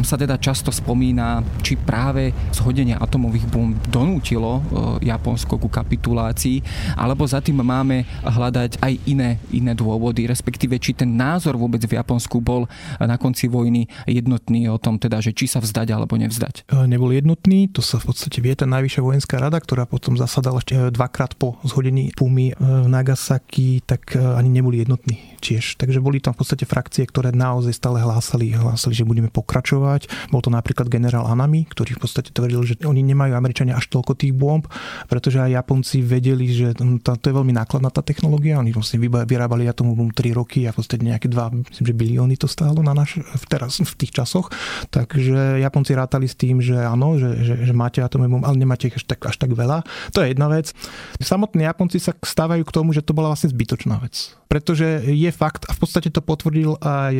[0.01, 6.65] Tam sa teda často spomína, či práve zhodenie atomových bomb donútilo e, Japonsko ku kapitulácii,
[6.97, 12.01] alebo za tým máme hľadať aj iné, iné dôvody, respektíve či ten názor vôbec v
[12.01, 12.65] Japonsku bol
[12.97, 16.65] na konci vojny jednotný o tom, teda, že či sa vzdať alebo nevzdať.
[16.73, 20.65] E, nebol jednotný, to sa v podstate vie tá najvyššia vojenská rada, ktorá potom zasadala
[20.65, 25.77] ešte dvakrát po zhodení Pumy v Nagasaki, tak e, ani neboli jednotní tiež.
[25.77, 30.31] Takže boli tam v podstate frakcie, ktoré naozaj stále hlásali, hlásali, že budeme pokračovať používať.
[30.31, 34.15] Bol to napríklad generál Anami, ktorý v podstate tvrdil, že oni nemajú Američania až toľko
[34.15, 34.63] tých bomb,
[35.11, 38.63] pretože aj Japonci vedeli, že to, je veľmi nákladná tá technológia.
[38.63, 42.35] Oni vlastne vyrábali atomovú bombu 3 roky a v podstate nejaké 2, myslím, že bilióny
[42.39, 44.53] to stálo na naš, v, teraz, v tých časoch.
[44.95, 48.87] Takže Japonci rátali s tým, že áno, že, že, že máte atomové bomby, ale nemáte
[48.87, 49.83] ich až tak, až tak veľa.
[50.15, 50.71] To je jedna vec.
[51.19, 54.39] Samotní Japonci sa stávajú k tomu, že to bola vlastne zbytočná vec.
[54.51, 57.15] Pretože je fakt, a v podstate to potvrdil aj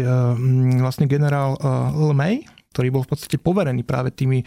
[0.83, 1.57] vlastne generál
[1.95, 4.47] Lemay, ktorý bol v podstate poverený práve tými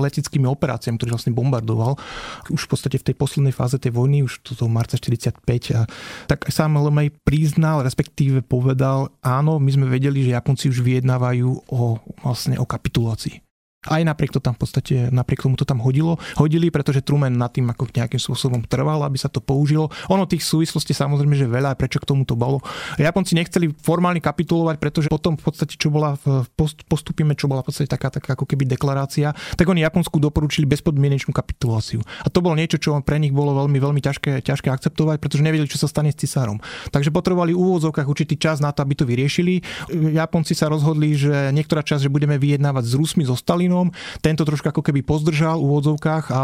[0.00, 2.00] leteckými operáciami, ktorý vlastne bombardoval.
[2.48, 5.44] Už v podstate v tej poslednej fáze tej vojny, už toto marca 45,
[5.76, 5.84] a,
[6.24, 12.00] tak sám Lemej priznal, respektíve povedal, áno, my sme vedeli, že Japonci už vyjednávajú o,
[12.24, 13.49] vlastne o kapitulácii.
[13.88, 17.48] Aj napriek to tam v podstate, napriek tomu to tam hodilo, hodili, pretože Truman nad
[17.48, 19.88] tým ako nejakým spôsobom trval, aby sa to použilo.
[20.12, 22.60] Ono tých súvislostí samozrejme, že veľa, prečo k tomu to bolo.
[23.00, 27.72] Japonci nechceli formálne kapitulovať, pretože potom v podstate, čo bola v postupíme, čo bola v
[27.72, 32.04] podstate taká, taká ako keby deklarácia, tak oni Japonsku doporučili bezpodmienečnú kapituláciu.
[32.20, 35.72] A to bolo niečo, čo pre nich bolo veľmi, veľmi ťažké, ťažké akceptovať, pretože nevedeli,
[35.72, 36.60] čo sa stane s cisárom.
[36.92, 39.64] Takže potrebovali v úvodzovkách určitý čas na to, aby to vyriešili.
[39.88, 43.94] Japonci sa rozhodli, že niektorá časť, že budeme vyjednávať s Rusmi, zostali Stalinom.
[44.18, 46.42] Tento trošku ako keby pozdržal v úvodzovkách a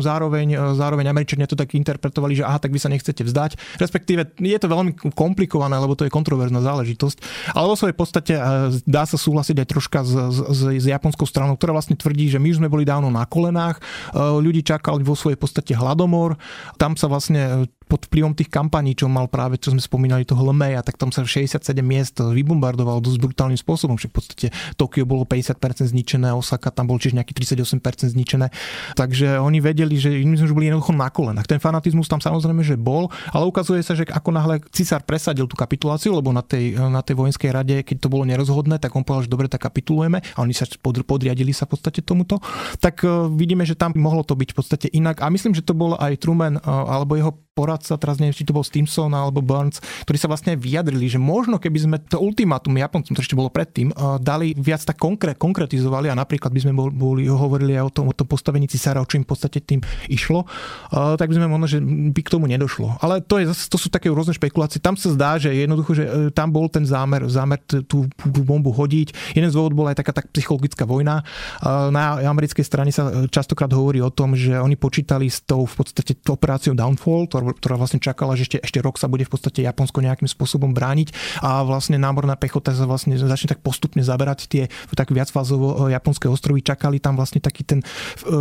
[0.00, 3.76] zároveň, zároveň Američania to tak interpretovali, že aha, tak vy sa nechcete vzdať.
[3.76, 7.52] Respektíve je to veľmi komplikované, lebo to je kontroverzná záležitosť.
[7.52, 8.42] Ale vo svojej podstate e,
[8.88, 12.48] dá sa súhlasiť aj troška s, s, s japonskou stranou, ktorá vlastne tvrdí, že my
[12.48, 16.40] už sme boli dávno na kolenách, e, ľudí čakali vo svojej podstate hladomor,
[16.80, 20.84] tam sa vlastne pod vplyvom tých kampaní, čo mal práve, čo sme spomínali, toho Lemeja,
[20.84, 25.88] tak tam sa 67 miest vybombardovalo dosť brutálnym spôsobom, že v podstate Tokio bolo 50%
[25.88, 28.52] zničené, Osaka tam bol čiže nejaký 38% zničené.
[28.92, 31.48] Takže oni vedeli, že my sme už boli jednoducho na kolenách.
[31.48, 35.56] Ten fanatizmus tam samozrejme, že bol, ale ukazuje sa, že ako náhle cisár presadil tú
[35.56, 39.24] kapituláciu, lebo na tej, na tej vojenskej rade, keď to bolo nerozhodné, tak on povedal,
[39.24, 42.42] že dobre, tak kapitulujeme a oni sa podriadili sa v podstate tomuto.
[42.82, 45.24] Tak e, vidíme, že tam mohlo to byť v podstate inak.
[45.24, 48.54] A myslím, že to bol aj Truman e, alebo jeho poradca, teraz neviem, či to
[48.54, 53.18] bol Stimson alebo Burns, ktorí sa vlastne vyjadrili, že možno keby sme to ultimátum Japoncom,
[53.18, 57.26] to ešte bolo predtým, eh, dali viac tak konkrét, konkretizovali a napríklad by sme boli,
[57.26, 61.18] hovorili aj o tom, o tom postavení cisára, o čím v podstate tým išlo, eh,
[61.18, 63.02] tak by sme možno, že by k tomu nedošlo.
[63.02, 64.78] Ale to, je, to sú také rôzne špekulácie.
[64.78, 68.70] Tam sa zdá, že jednoducho, že eh, tam bol ten zámer, zámer tú, tú bombu
[68.70, 69.34] hodiť.
[69.34, 71.24] Jeden z dôvodov bola aj taká tak psychologická vojna.
[71.64, 76.14] Na americkej strane sa častokrát hovorí o tom, že oni počítali s tou v podstate
[76.28, 77.26] operáciou Downfall,
[77.56, 81.40] ktorá vlastne čakala, že ešte, ešte rok sa bude v podstate Japonsko nejakým spôsobom brániť
[81.44, 86.26] a vlastne námorná pechota sa vlastne začne tak postupne zaberať tie tak viacfázovo e, japonské
[86.26, 86.64] ostrovy.
[86.64, 88.34] Čakali tam vlastne taký ten e,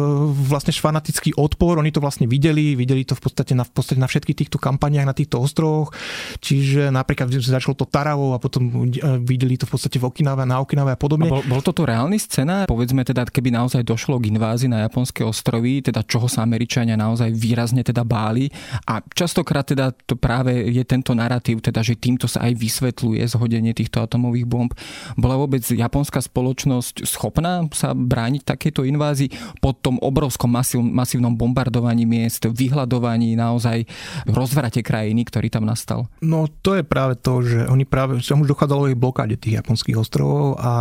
[0.48, 1.78] vlastne fanatický odpor.
[1.78, 5.08] Oni to vlastne videli, videli to v podstate na, v podstate na všetkých týchto kampaniách
[5.08, 5.94] na týchto ostrovoch.
[6.42, 10.58] Čiže napríklad začalo to Taravou a potom e, videli to v podstate v Okinave, na
[10.62, 11.30] Okinave a podobne.
[11.30, 12.66] A bol, bol toto reálny scenár?
[12.66, 17.30] Povedzme teda, keby naozaj došlo k invázii na japonské ostrovy, teda čoho sa Američania naozaj
[17.34, 18.50] výrazne teda báli
[18.88, 23.74] a častokrát teda to práve je tento narratív, teda, že týmto sa aj vysvetľuje zhodenie
[23.74, 24.72] týchto atomových bomb.
[25.20, 32.08] Bola vôbec japonská spoločnosť schopná sa brániť takéto invázii po tom obrovskom masív, masívnom bombardovaní
[32.08, 33.84] miest, vyhľadovaní naozaj
[34.30, 36.08] rozvrate krajiny, ktorý tam nastal?
[36.24, 39.98] No to je práve to, že oni práve, som už dochádzalo aj blokáde tých japonských
[40.00, 40.72] ostrovov a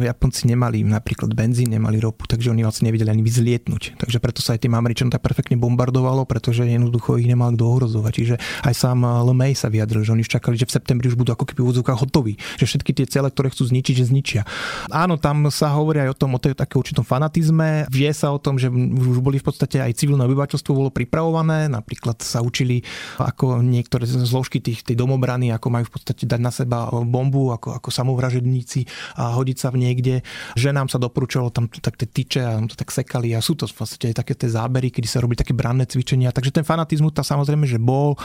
[0.00, 3.96] e, Japonci nemali napríklad benzín, nemali ropu, takže oni vlastne nevedeli ani vyzlietnúť.
[3.96, 8.12] Takže preto sa aj tým Američanom tak perfektne bombardovalo, pretože jednoducho ich nemal budú ohrozovať.
[8.12, 8.36] Čiže
[8.66, 11.46] aj sám eh, Lemay sa vyjadril, že oni čakali, že v septembri už budú ako
[11.46, 14.42] keby v úvodzovkách hotoví, že všetky tie cele, ktoré chcú zničiť, že zničia.
[14.90, 17.86] Áno, tam sa hovorí aj o tom, o tej také určitom fanatizme.
[17.88, 22.18] Vie sa o tom, že už boli v podstate aj civilné obyvateľstvo bolo pripravované, napríklad
[22.24, 22.82] sa učili
[23.20, 27.78] ako niektoré zložky tých, tej domobrany, ako majú v podstate dať na seba bombu, ako,
[27.78, 28.88] ako samovražedníci
[29.20, 30.14] a hodiť sa v niekde.
[30.58, 33.76] Ženám sa doporučovalo tam tak tie tyče a to tak sekali a sú to v
[33.76, 36.32] podstate aj také tie zábery, kedy sa robí také branné cvičenia.
[36.32, 38.16] Takže ten fanatizmus tá samozrejme samozrejme, že bol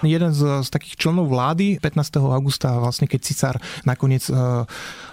[0.00, 2.24] jeden z, z takých členov vlády 15.
[2.32, 4.34] augusta, vlastne keď Cisár nakoniec e,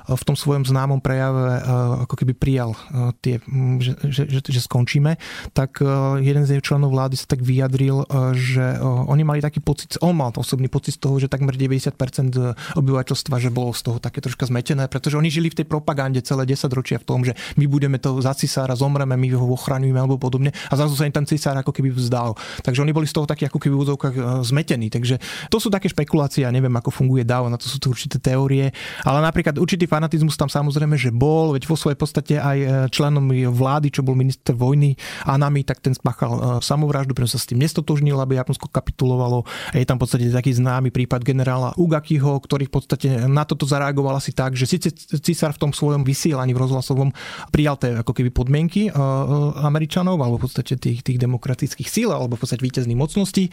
[0.08, 1.62] v tom svojom známom prejave e,
[2.08, 2.80] ako keby prijal e,
[3.20, 3.36] tie,
[3.84, 5.20] že, že, že, že skončíme,
[5.52, 5.82] tak
[6.22, 10.32] jeden z jej členov vlády sa tak vyjadril, že oni mali taký pocit, on mal
[10.36, 11.96] osobný pocit z toho, že takmer 90%
[12.76, 16.46] obyvateľstva, že bolo z toho také troška zmetené, pretože oni žili v tej propagande celé
[16.46, 20.20] 10 ročia v tom, že my budeme to za cisára, zomreme, my ho ochraňujeme alebo
[20.20, 22.36] podobne a zrazu sa im ten cisár ako keby vzdal.
[22.62, 24.88] Takže oni boli z toho takí ako keby v úzovkách zmetení.
[24.92, 25.18] Takže
[25.50, 28.72] to sú také špekulácie, ja neviem, ako funguje DAO, na to sú tu určité teórie,
[29.04, 33.28] ale napríklad určitý fanatizmus tam samozrejme, že bol, veď vo svojej podstate aj e, členom
[33.52, 34.96] vlády, čo bol minister vojny
[35.28, 39.44] Anami, tak ten spáchal e, samovraždu, pretože sa s tým nestotožnil, aby Japonsko kapitulovalo.
[39.76, 43.68] A je tam v podstate taký známy prípad generála Ugakiho, ktorý v podstate na toto
[43.68, 44.88] zareagoval asi tak, že síce
[45.20, 47.12] císar v tom svojom vysielaní v rozhlasovom
[47.52, 48.88] prijal tie ako keby podmienky
[49.60, 53.50] Američanov alebo v podstate tých, tých demokratických síl alebo v podstate víťazných mocností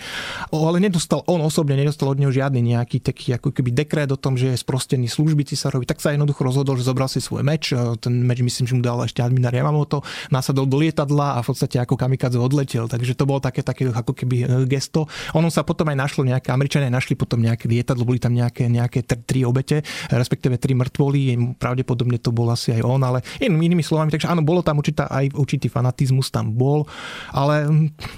[0.52, 4.38] ale nedostal, on osobne nedostal od neho žiadny nejaký taký ako keby dekret o tom,
[4.38, 7.70] že je sprostený služby cisárovi, tak sa jednoducho rozhodol, že zobral si svoj meč,
[8.02, 10.02] ten meč myslím, že mu dal ešte adminár Yamamoto,
[10.34, 14.12] nasadol do lietadla a v podstate ako kamikadze odletel, takže to bolo také, také ako
[14.12, 15.06] keby e, gesto.
[15.38, 19.06] Ono sa potom aj našlo nejaké, Američania našli potom nejaké lietadlo, boli tam nejaké, nejaké
[19.06, 24.26] tri obete, respektíve tri mŕtvoly, pravdepodobne to bol asi aj on, ale inými slovami, takže
[24.26, 26.84] áno, bolo tam určitá, aj určitý fanatizmus tam bol,
[27.30, 27.70] ale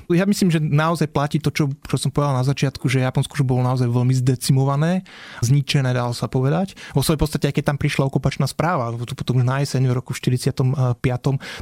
[0.09, 3.44] ja myslím, že naozaj platí to, čo čo som povedal na začiatku, že Japonsko už
[3.48, 5.02] bolo naozaj veľmi zdecimované,
[5.40, 6.76] zničené, dalo sa povedať.
[6.92, 11.03] Vo svojej podstate, aj keď tam prišla okupačná správa, potom na jeseň v roku 45.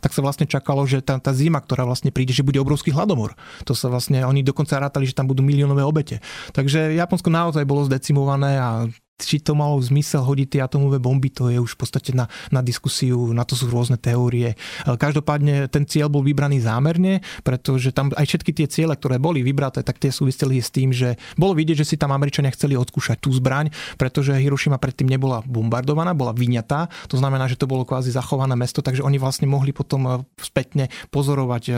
[0.05, 3.33] tak sa vlastne čakalo, že tá, tá zima, ktorá vlastne príde, že bude obrovský hladomor.
[3.65, 6.21] To sa vlastne, oni dokonca rátali, že tam budú miliónové obete.
[6.53, 8.85] Takže Japonsko naozaj bolo zdecimované a
[9.17, 12.61] či to malo zmysel hodiť tie atomové bomby, to je už v podstate na, na
[12.61, 14.61] diskusiu, na to sú rôzne teórie.
[14.85, 19.81] Každopádne ten cieľ bol vybraný zámerne, pretože tam aj všetky tie ciele, ktoré boli vybraté,
[19.81, 23.33] tak tie súviseli s tým, že bolo vidieť, že si tam Američania chceli odskúšať tú
[23.33, 26.93] zbraň, pretože Hirošima predtým nebola bombardovaná, bola vyňatá.
[27.09, 30.93] To znamená, že to bolo kvázi zachované mesto, takže oni vlastne mohli potom e, spätne
[31.09, 31.75] pozorovať e,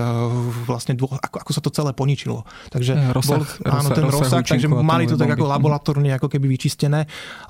[0.67, 2.43] vlastne ako, ako sa to celé poničilo.
[2.75, 6.51] Takže rozsah, bol, áno, ten rozsah, rozsah takže mali to tak ako laboratórne ako keby
[6.51, 7.07] vyčistené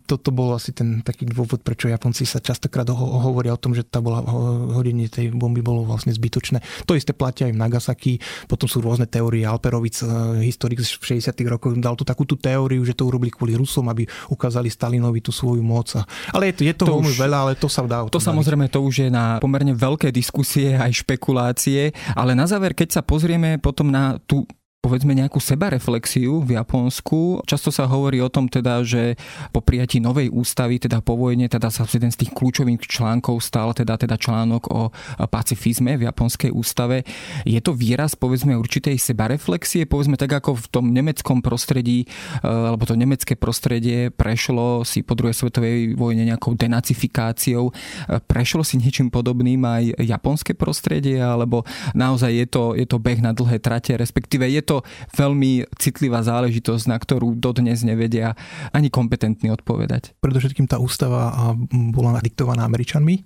[0.09, 3.85] toto bol asi ten taký dôvod, prečo Japonci sa častokrát ho- hovoria o tom, že
[3.85, 4.25] tá bola,
[4.73, 6.65] hodenie tej bomby bolo vlastne zbytočné.
[6.89, 8.13] To isté platia aj v Nagasaki,
[8.49, 9.45] potom sú rôzne teórie.
[9.45, 10.09] Alperovic, eh,
[10.49, 11.45] historik z 60.
[11.45, 15.29] rokov, dal tu takú tú teóriu, že to urobili kvôli Rusom, aby ukázali Stalinovi tú
[15.29, 15.93] svoju moc.
[16.33, 18.09] Ale je, to, je toho to už, veľa, ale to sa dá.
[18.09, 23.01] To samozrejme, to už je na pomerne veľké diskusie aj špekulácie, ale na záver, keď
[23.01, 24.49] sa pozrieme potom na tú
[24.79, 27.43] povedzme nejakú sebareflexiu v Japonsku.
[27.51, 29.19] Často sa hovorí o tom teda, že
[29.51, 33.75] po prijatí novej ústavy, teda po vojne, teda sa jeden z tých kľúčových článkov stal
[33.75, 34.95] teda, teda článok o
[35.27, 37.03] pacifizme v japonskej ústave.
[37.43, 42.87] Je to výraz povedzme určitej sebareflexie, povedzme tak ako v tom nemeckom prostredí, e, alebo
[42.87, 49.11] to nemecké prostredie prešlo si po druhej svetovej vojne nejakou denacifikáciou, e, prešlo si niečím
[49.11, 51.67] podobným aj japonské prostredie, alebo
[51.99, 54.85] naozaj je to, je to beh na dlhé trate, respektíve je to
[55.17, 58.37] veľmi citlivá záležitosť, na ktorú dodnes nevedia
[58.77, 60.13] ani kompetentní odpovedať.
[60.21, 63.25] Predovšetkým tá ústava bola diktovaná Američanmi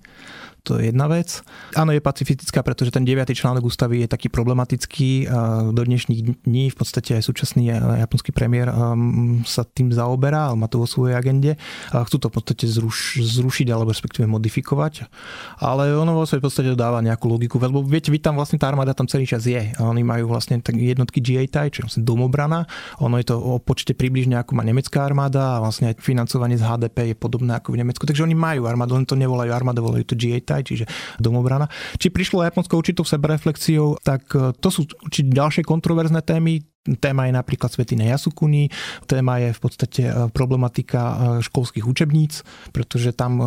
[0.62, 1.42] to je jedna vec.
[1.74, 3.26] Áno, je pacifistická, pretože ten 9.
[3.34, 5.26] článok ústavy je taký problematický.
[5.74, 10.78] Do dnešných dní v podstate aj súčasný japonský premiér um, sa tým zaoberá, má to
[10.78, 11.58] vo svojej agende.
[11.90, 15.10] Chcú to v podstate zruš, zrušiť alebo respektíve modifikovať.
[15.58, 17.58] Ale ono vo svojej podstate dáva nejakú logiku.
[17.58, 19.74] Lebo viete, vy tam vlastne tá armáda tam celý čas je.
[19.74, 22.70] A oni majú vlastne tak jednotky GA TAI, čo je vlastne domobrana.
[23.02, 26.62] Ono je to o počte približne ako má nemecká armáda a vlastne aj financovanie z
[26.62, 28.06] HDP je podobné ako v Nemecku.
[28.06, 30.84] Takže oni majú armádu, len to nevolajú armáda, volajú to GA aj, čiže
[31.18, 31.68] domobrana.
[31.96, 36.71] Či prišlo Japonsko určitou sebereflexiou, tak e, to sú určite ďalšie kontroverzné témy.
[36.82, 38.66] Téma je napríklad Svetine Jasukuni,
[39.06, 41.16] téma je v podstate e, problematika e,
[41.46, 42.42] školských učebníc,
[42.74, 43.46] pretože tam e,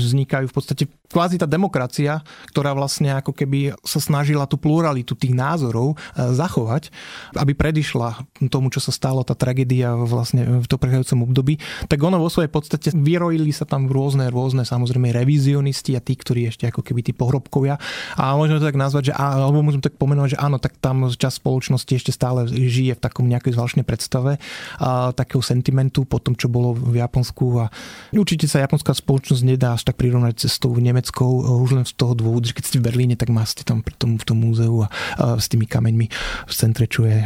[0.00, 5.36] vznikajú v podstate kvázi tá demokracia, ktorá vlastne ako keby sa snažila tú pluralitu tých
[5.36, 6.90] názorov zachovať,
[7.38, 11.54] aby predišla tomu, čo sa stalo, tá tragédia vlastne v to prechádzajúcom období,
[11.86, 16.50] tak ono vo svojej podstate vyrojili sa tam rôzne, rôzne samozrejme revizionisti a tí, ktorí
[16.50, 17.78] ešte ako keby tí pohrobkovia.
[18.18, 21.38] A môžeme to tak nazvať, že, alebo môžeme tak pomenovať, že áno, tak tam čas
[21.38, 24.38] spoločnosti ešte stále žije v takom nejakej zvláštnej predstave
[24.78, 27.66] a takého sentimentu po tom, čo bolo v Japonsku a
[28.14, 32.50] určite sa japonská spoločnosť nedá až tak prirovnať cestou nemeckou už len z toho dôvodu,
[32.50, 34.88] že keď ste v Berlíne, tak máte tam pri tom, v tom múzeu a,
[35.18, 36.06] a s tými kameňmi
[36.46, 37.18] v centre, čo je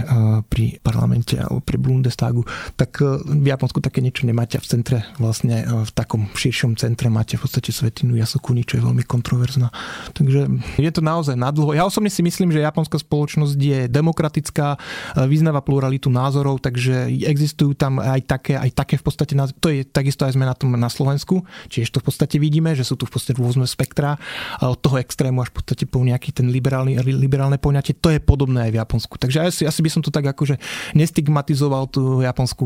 [0.48, 2.42] pri parlamente alebo pri Bundestagu,
[2.74, 7.12] tak e, v Japonsku také niečo nemáte v centre, vlastne e, v takom širšom centre
[7.12, 9.68] máte v podstate svetinu Yasukuni, čo je veľmi kontroverzná.
[10.14, 10.48] Takže
[10.78, 11.74] je to naozaj nadlho.
[11.74, 14.78] Ja osobne si myslím, že japonská spoločnosť je demokratická,
[15.26, 20.22] vyznáva pluralitu názorov, takže existujú tam aj také, aj také v podstate, to je takisto
[20.22, 23.12] aj sme na tom na Slovensku, čiže to v podstate vidíme, že sú tu v
[23.18, 24.14] podstate rôzne spektra
[24.62, 28.68] od toho extrému až v podstate po nejaký ten liberálny, liberálne poňatie, to je podobné
[28.68, 29.14] aj v Japonsku.
[29.18, 30.60] Takže asi, asi by som to tak akože
[30.94, 32.62] nestigmatizoval tú Japonsku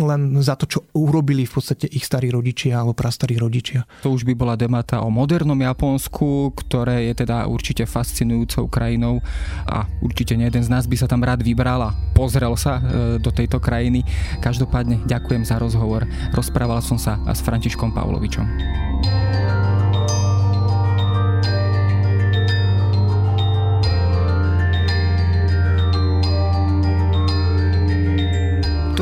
[0.00, 3.84] len za to, čo urobili v podstate ich starí rodičia alebo prastarí rodičia.
[4.06, 9.20] To už by bola debata o modernom Japonsku, ktoré je teda určite fascinujúcou krajinou
[9.68, 12.82] a určite nie jeden z nás by sa tam rád vybral a pozrel sa e,
[13.18, 14.06] do tejto krajiny.
[14.38, 16.06] Každopádne ďakujem za rozhovor.
[16.30, 18.46] Rozprával som sa s Františkom Pavlovičom.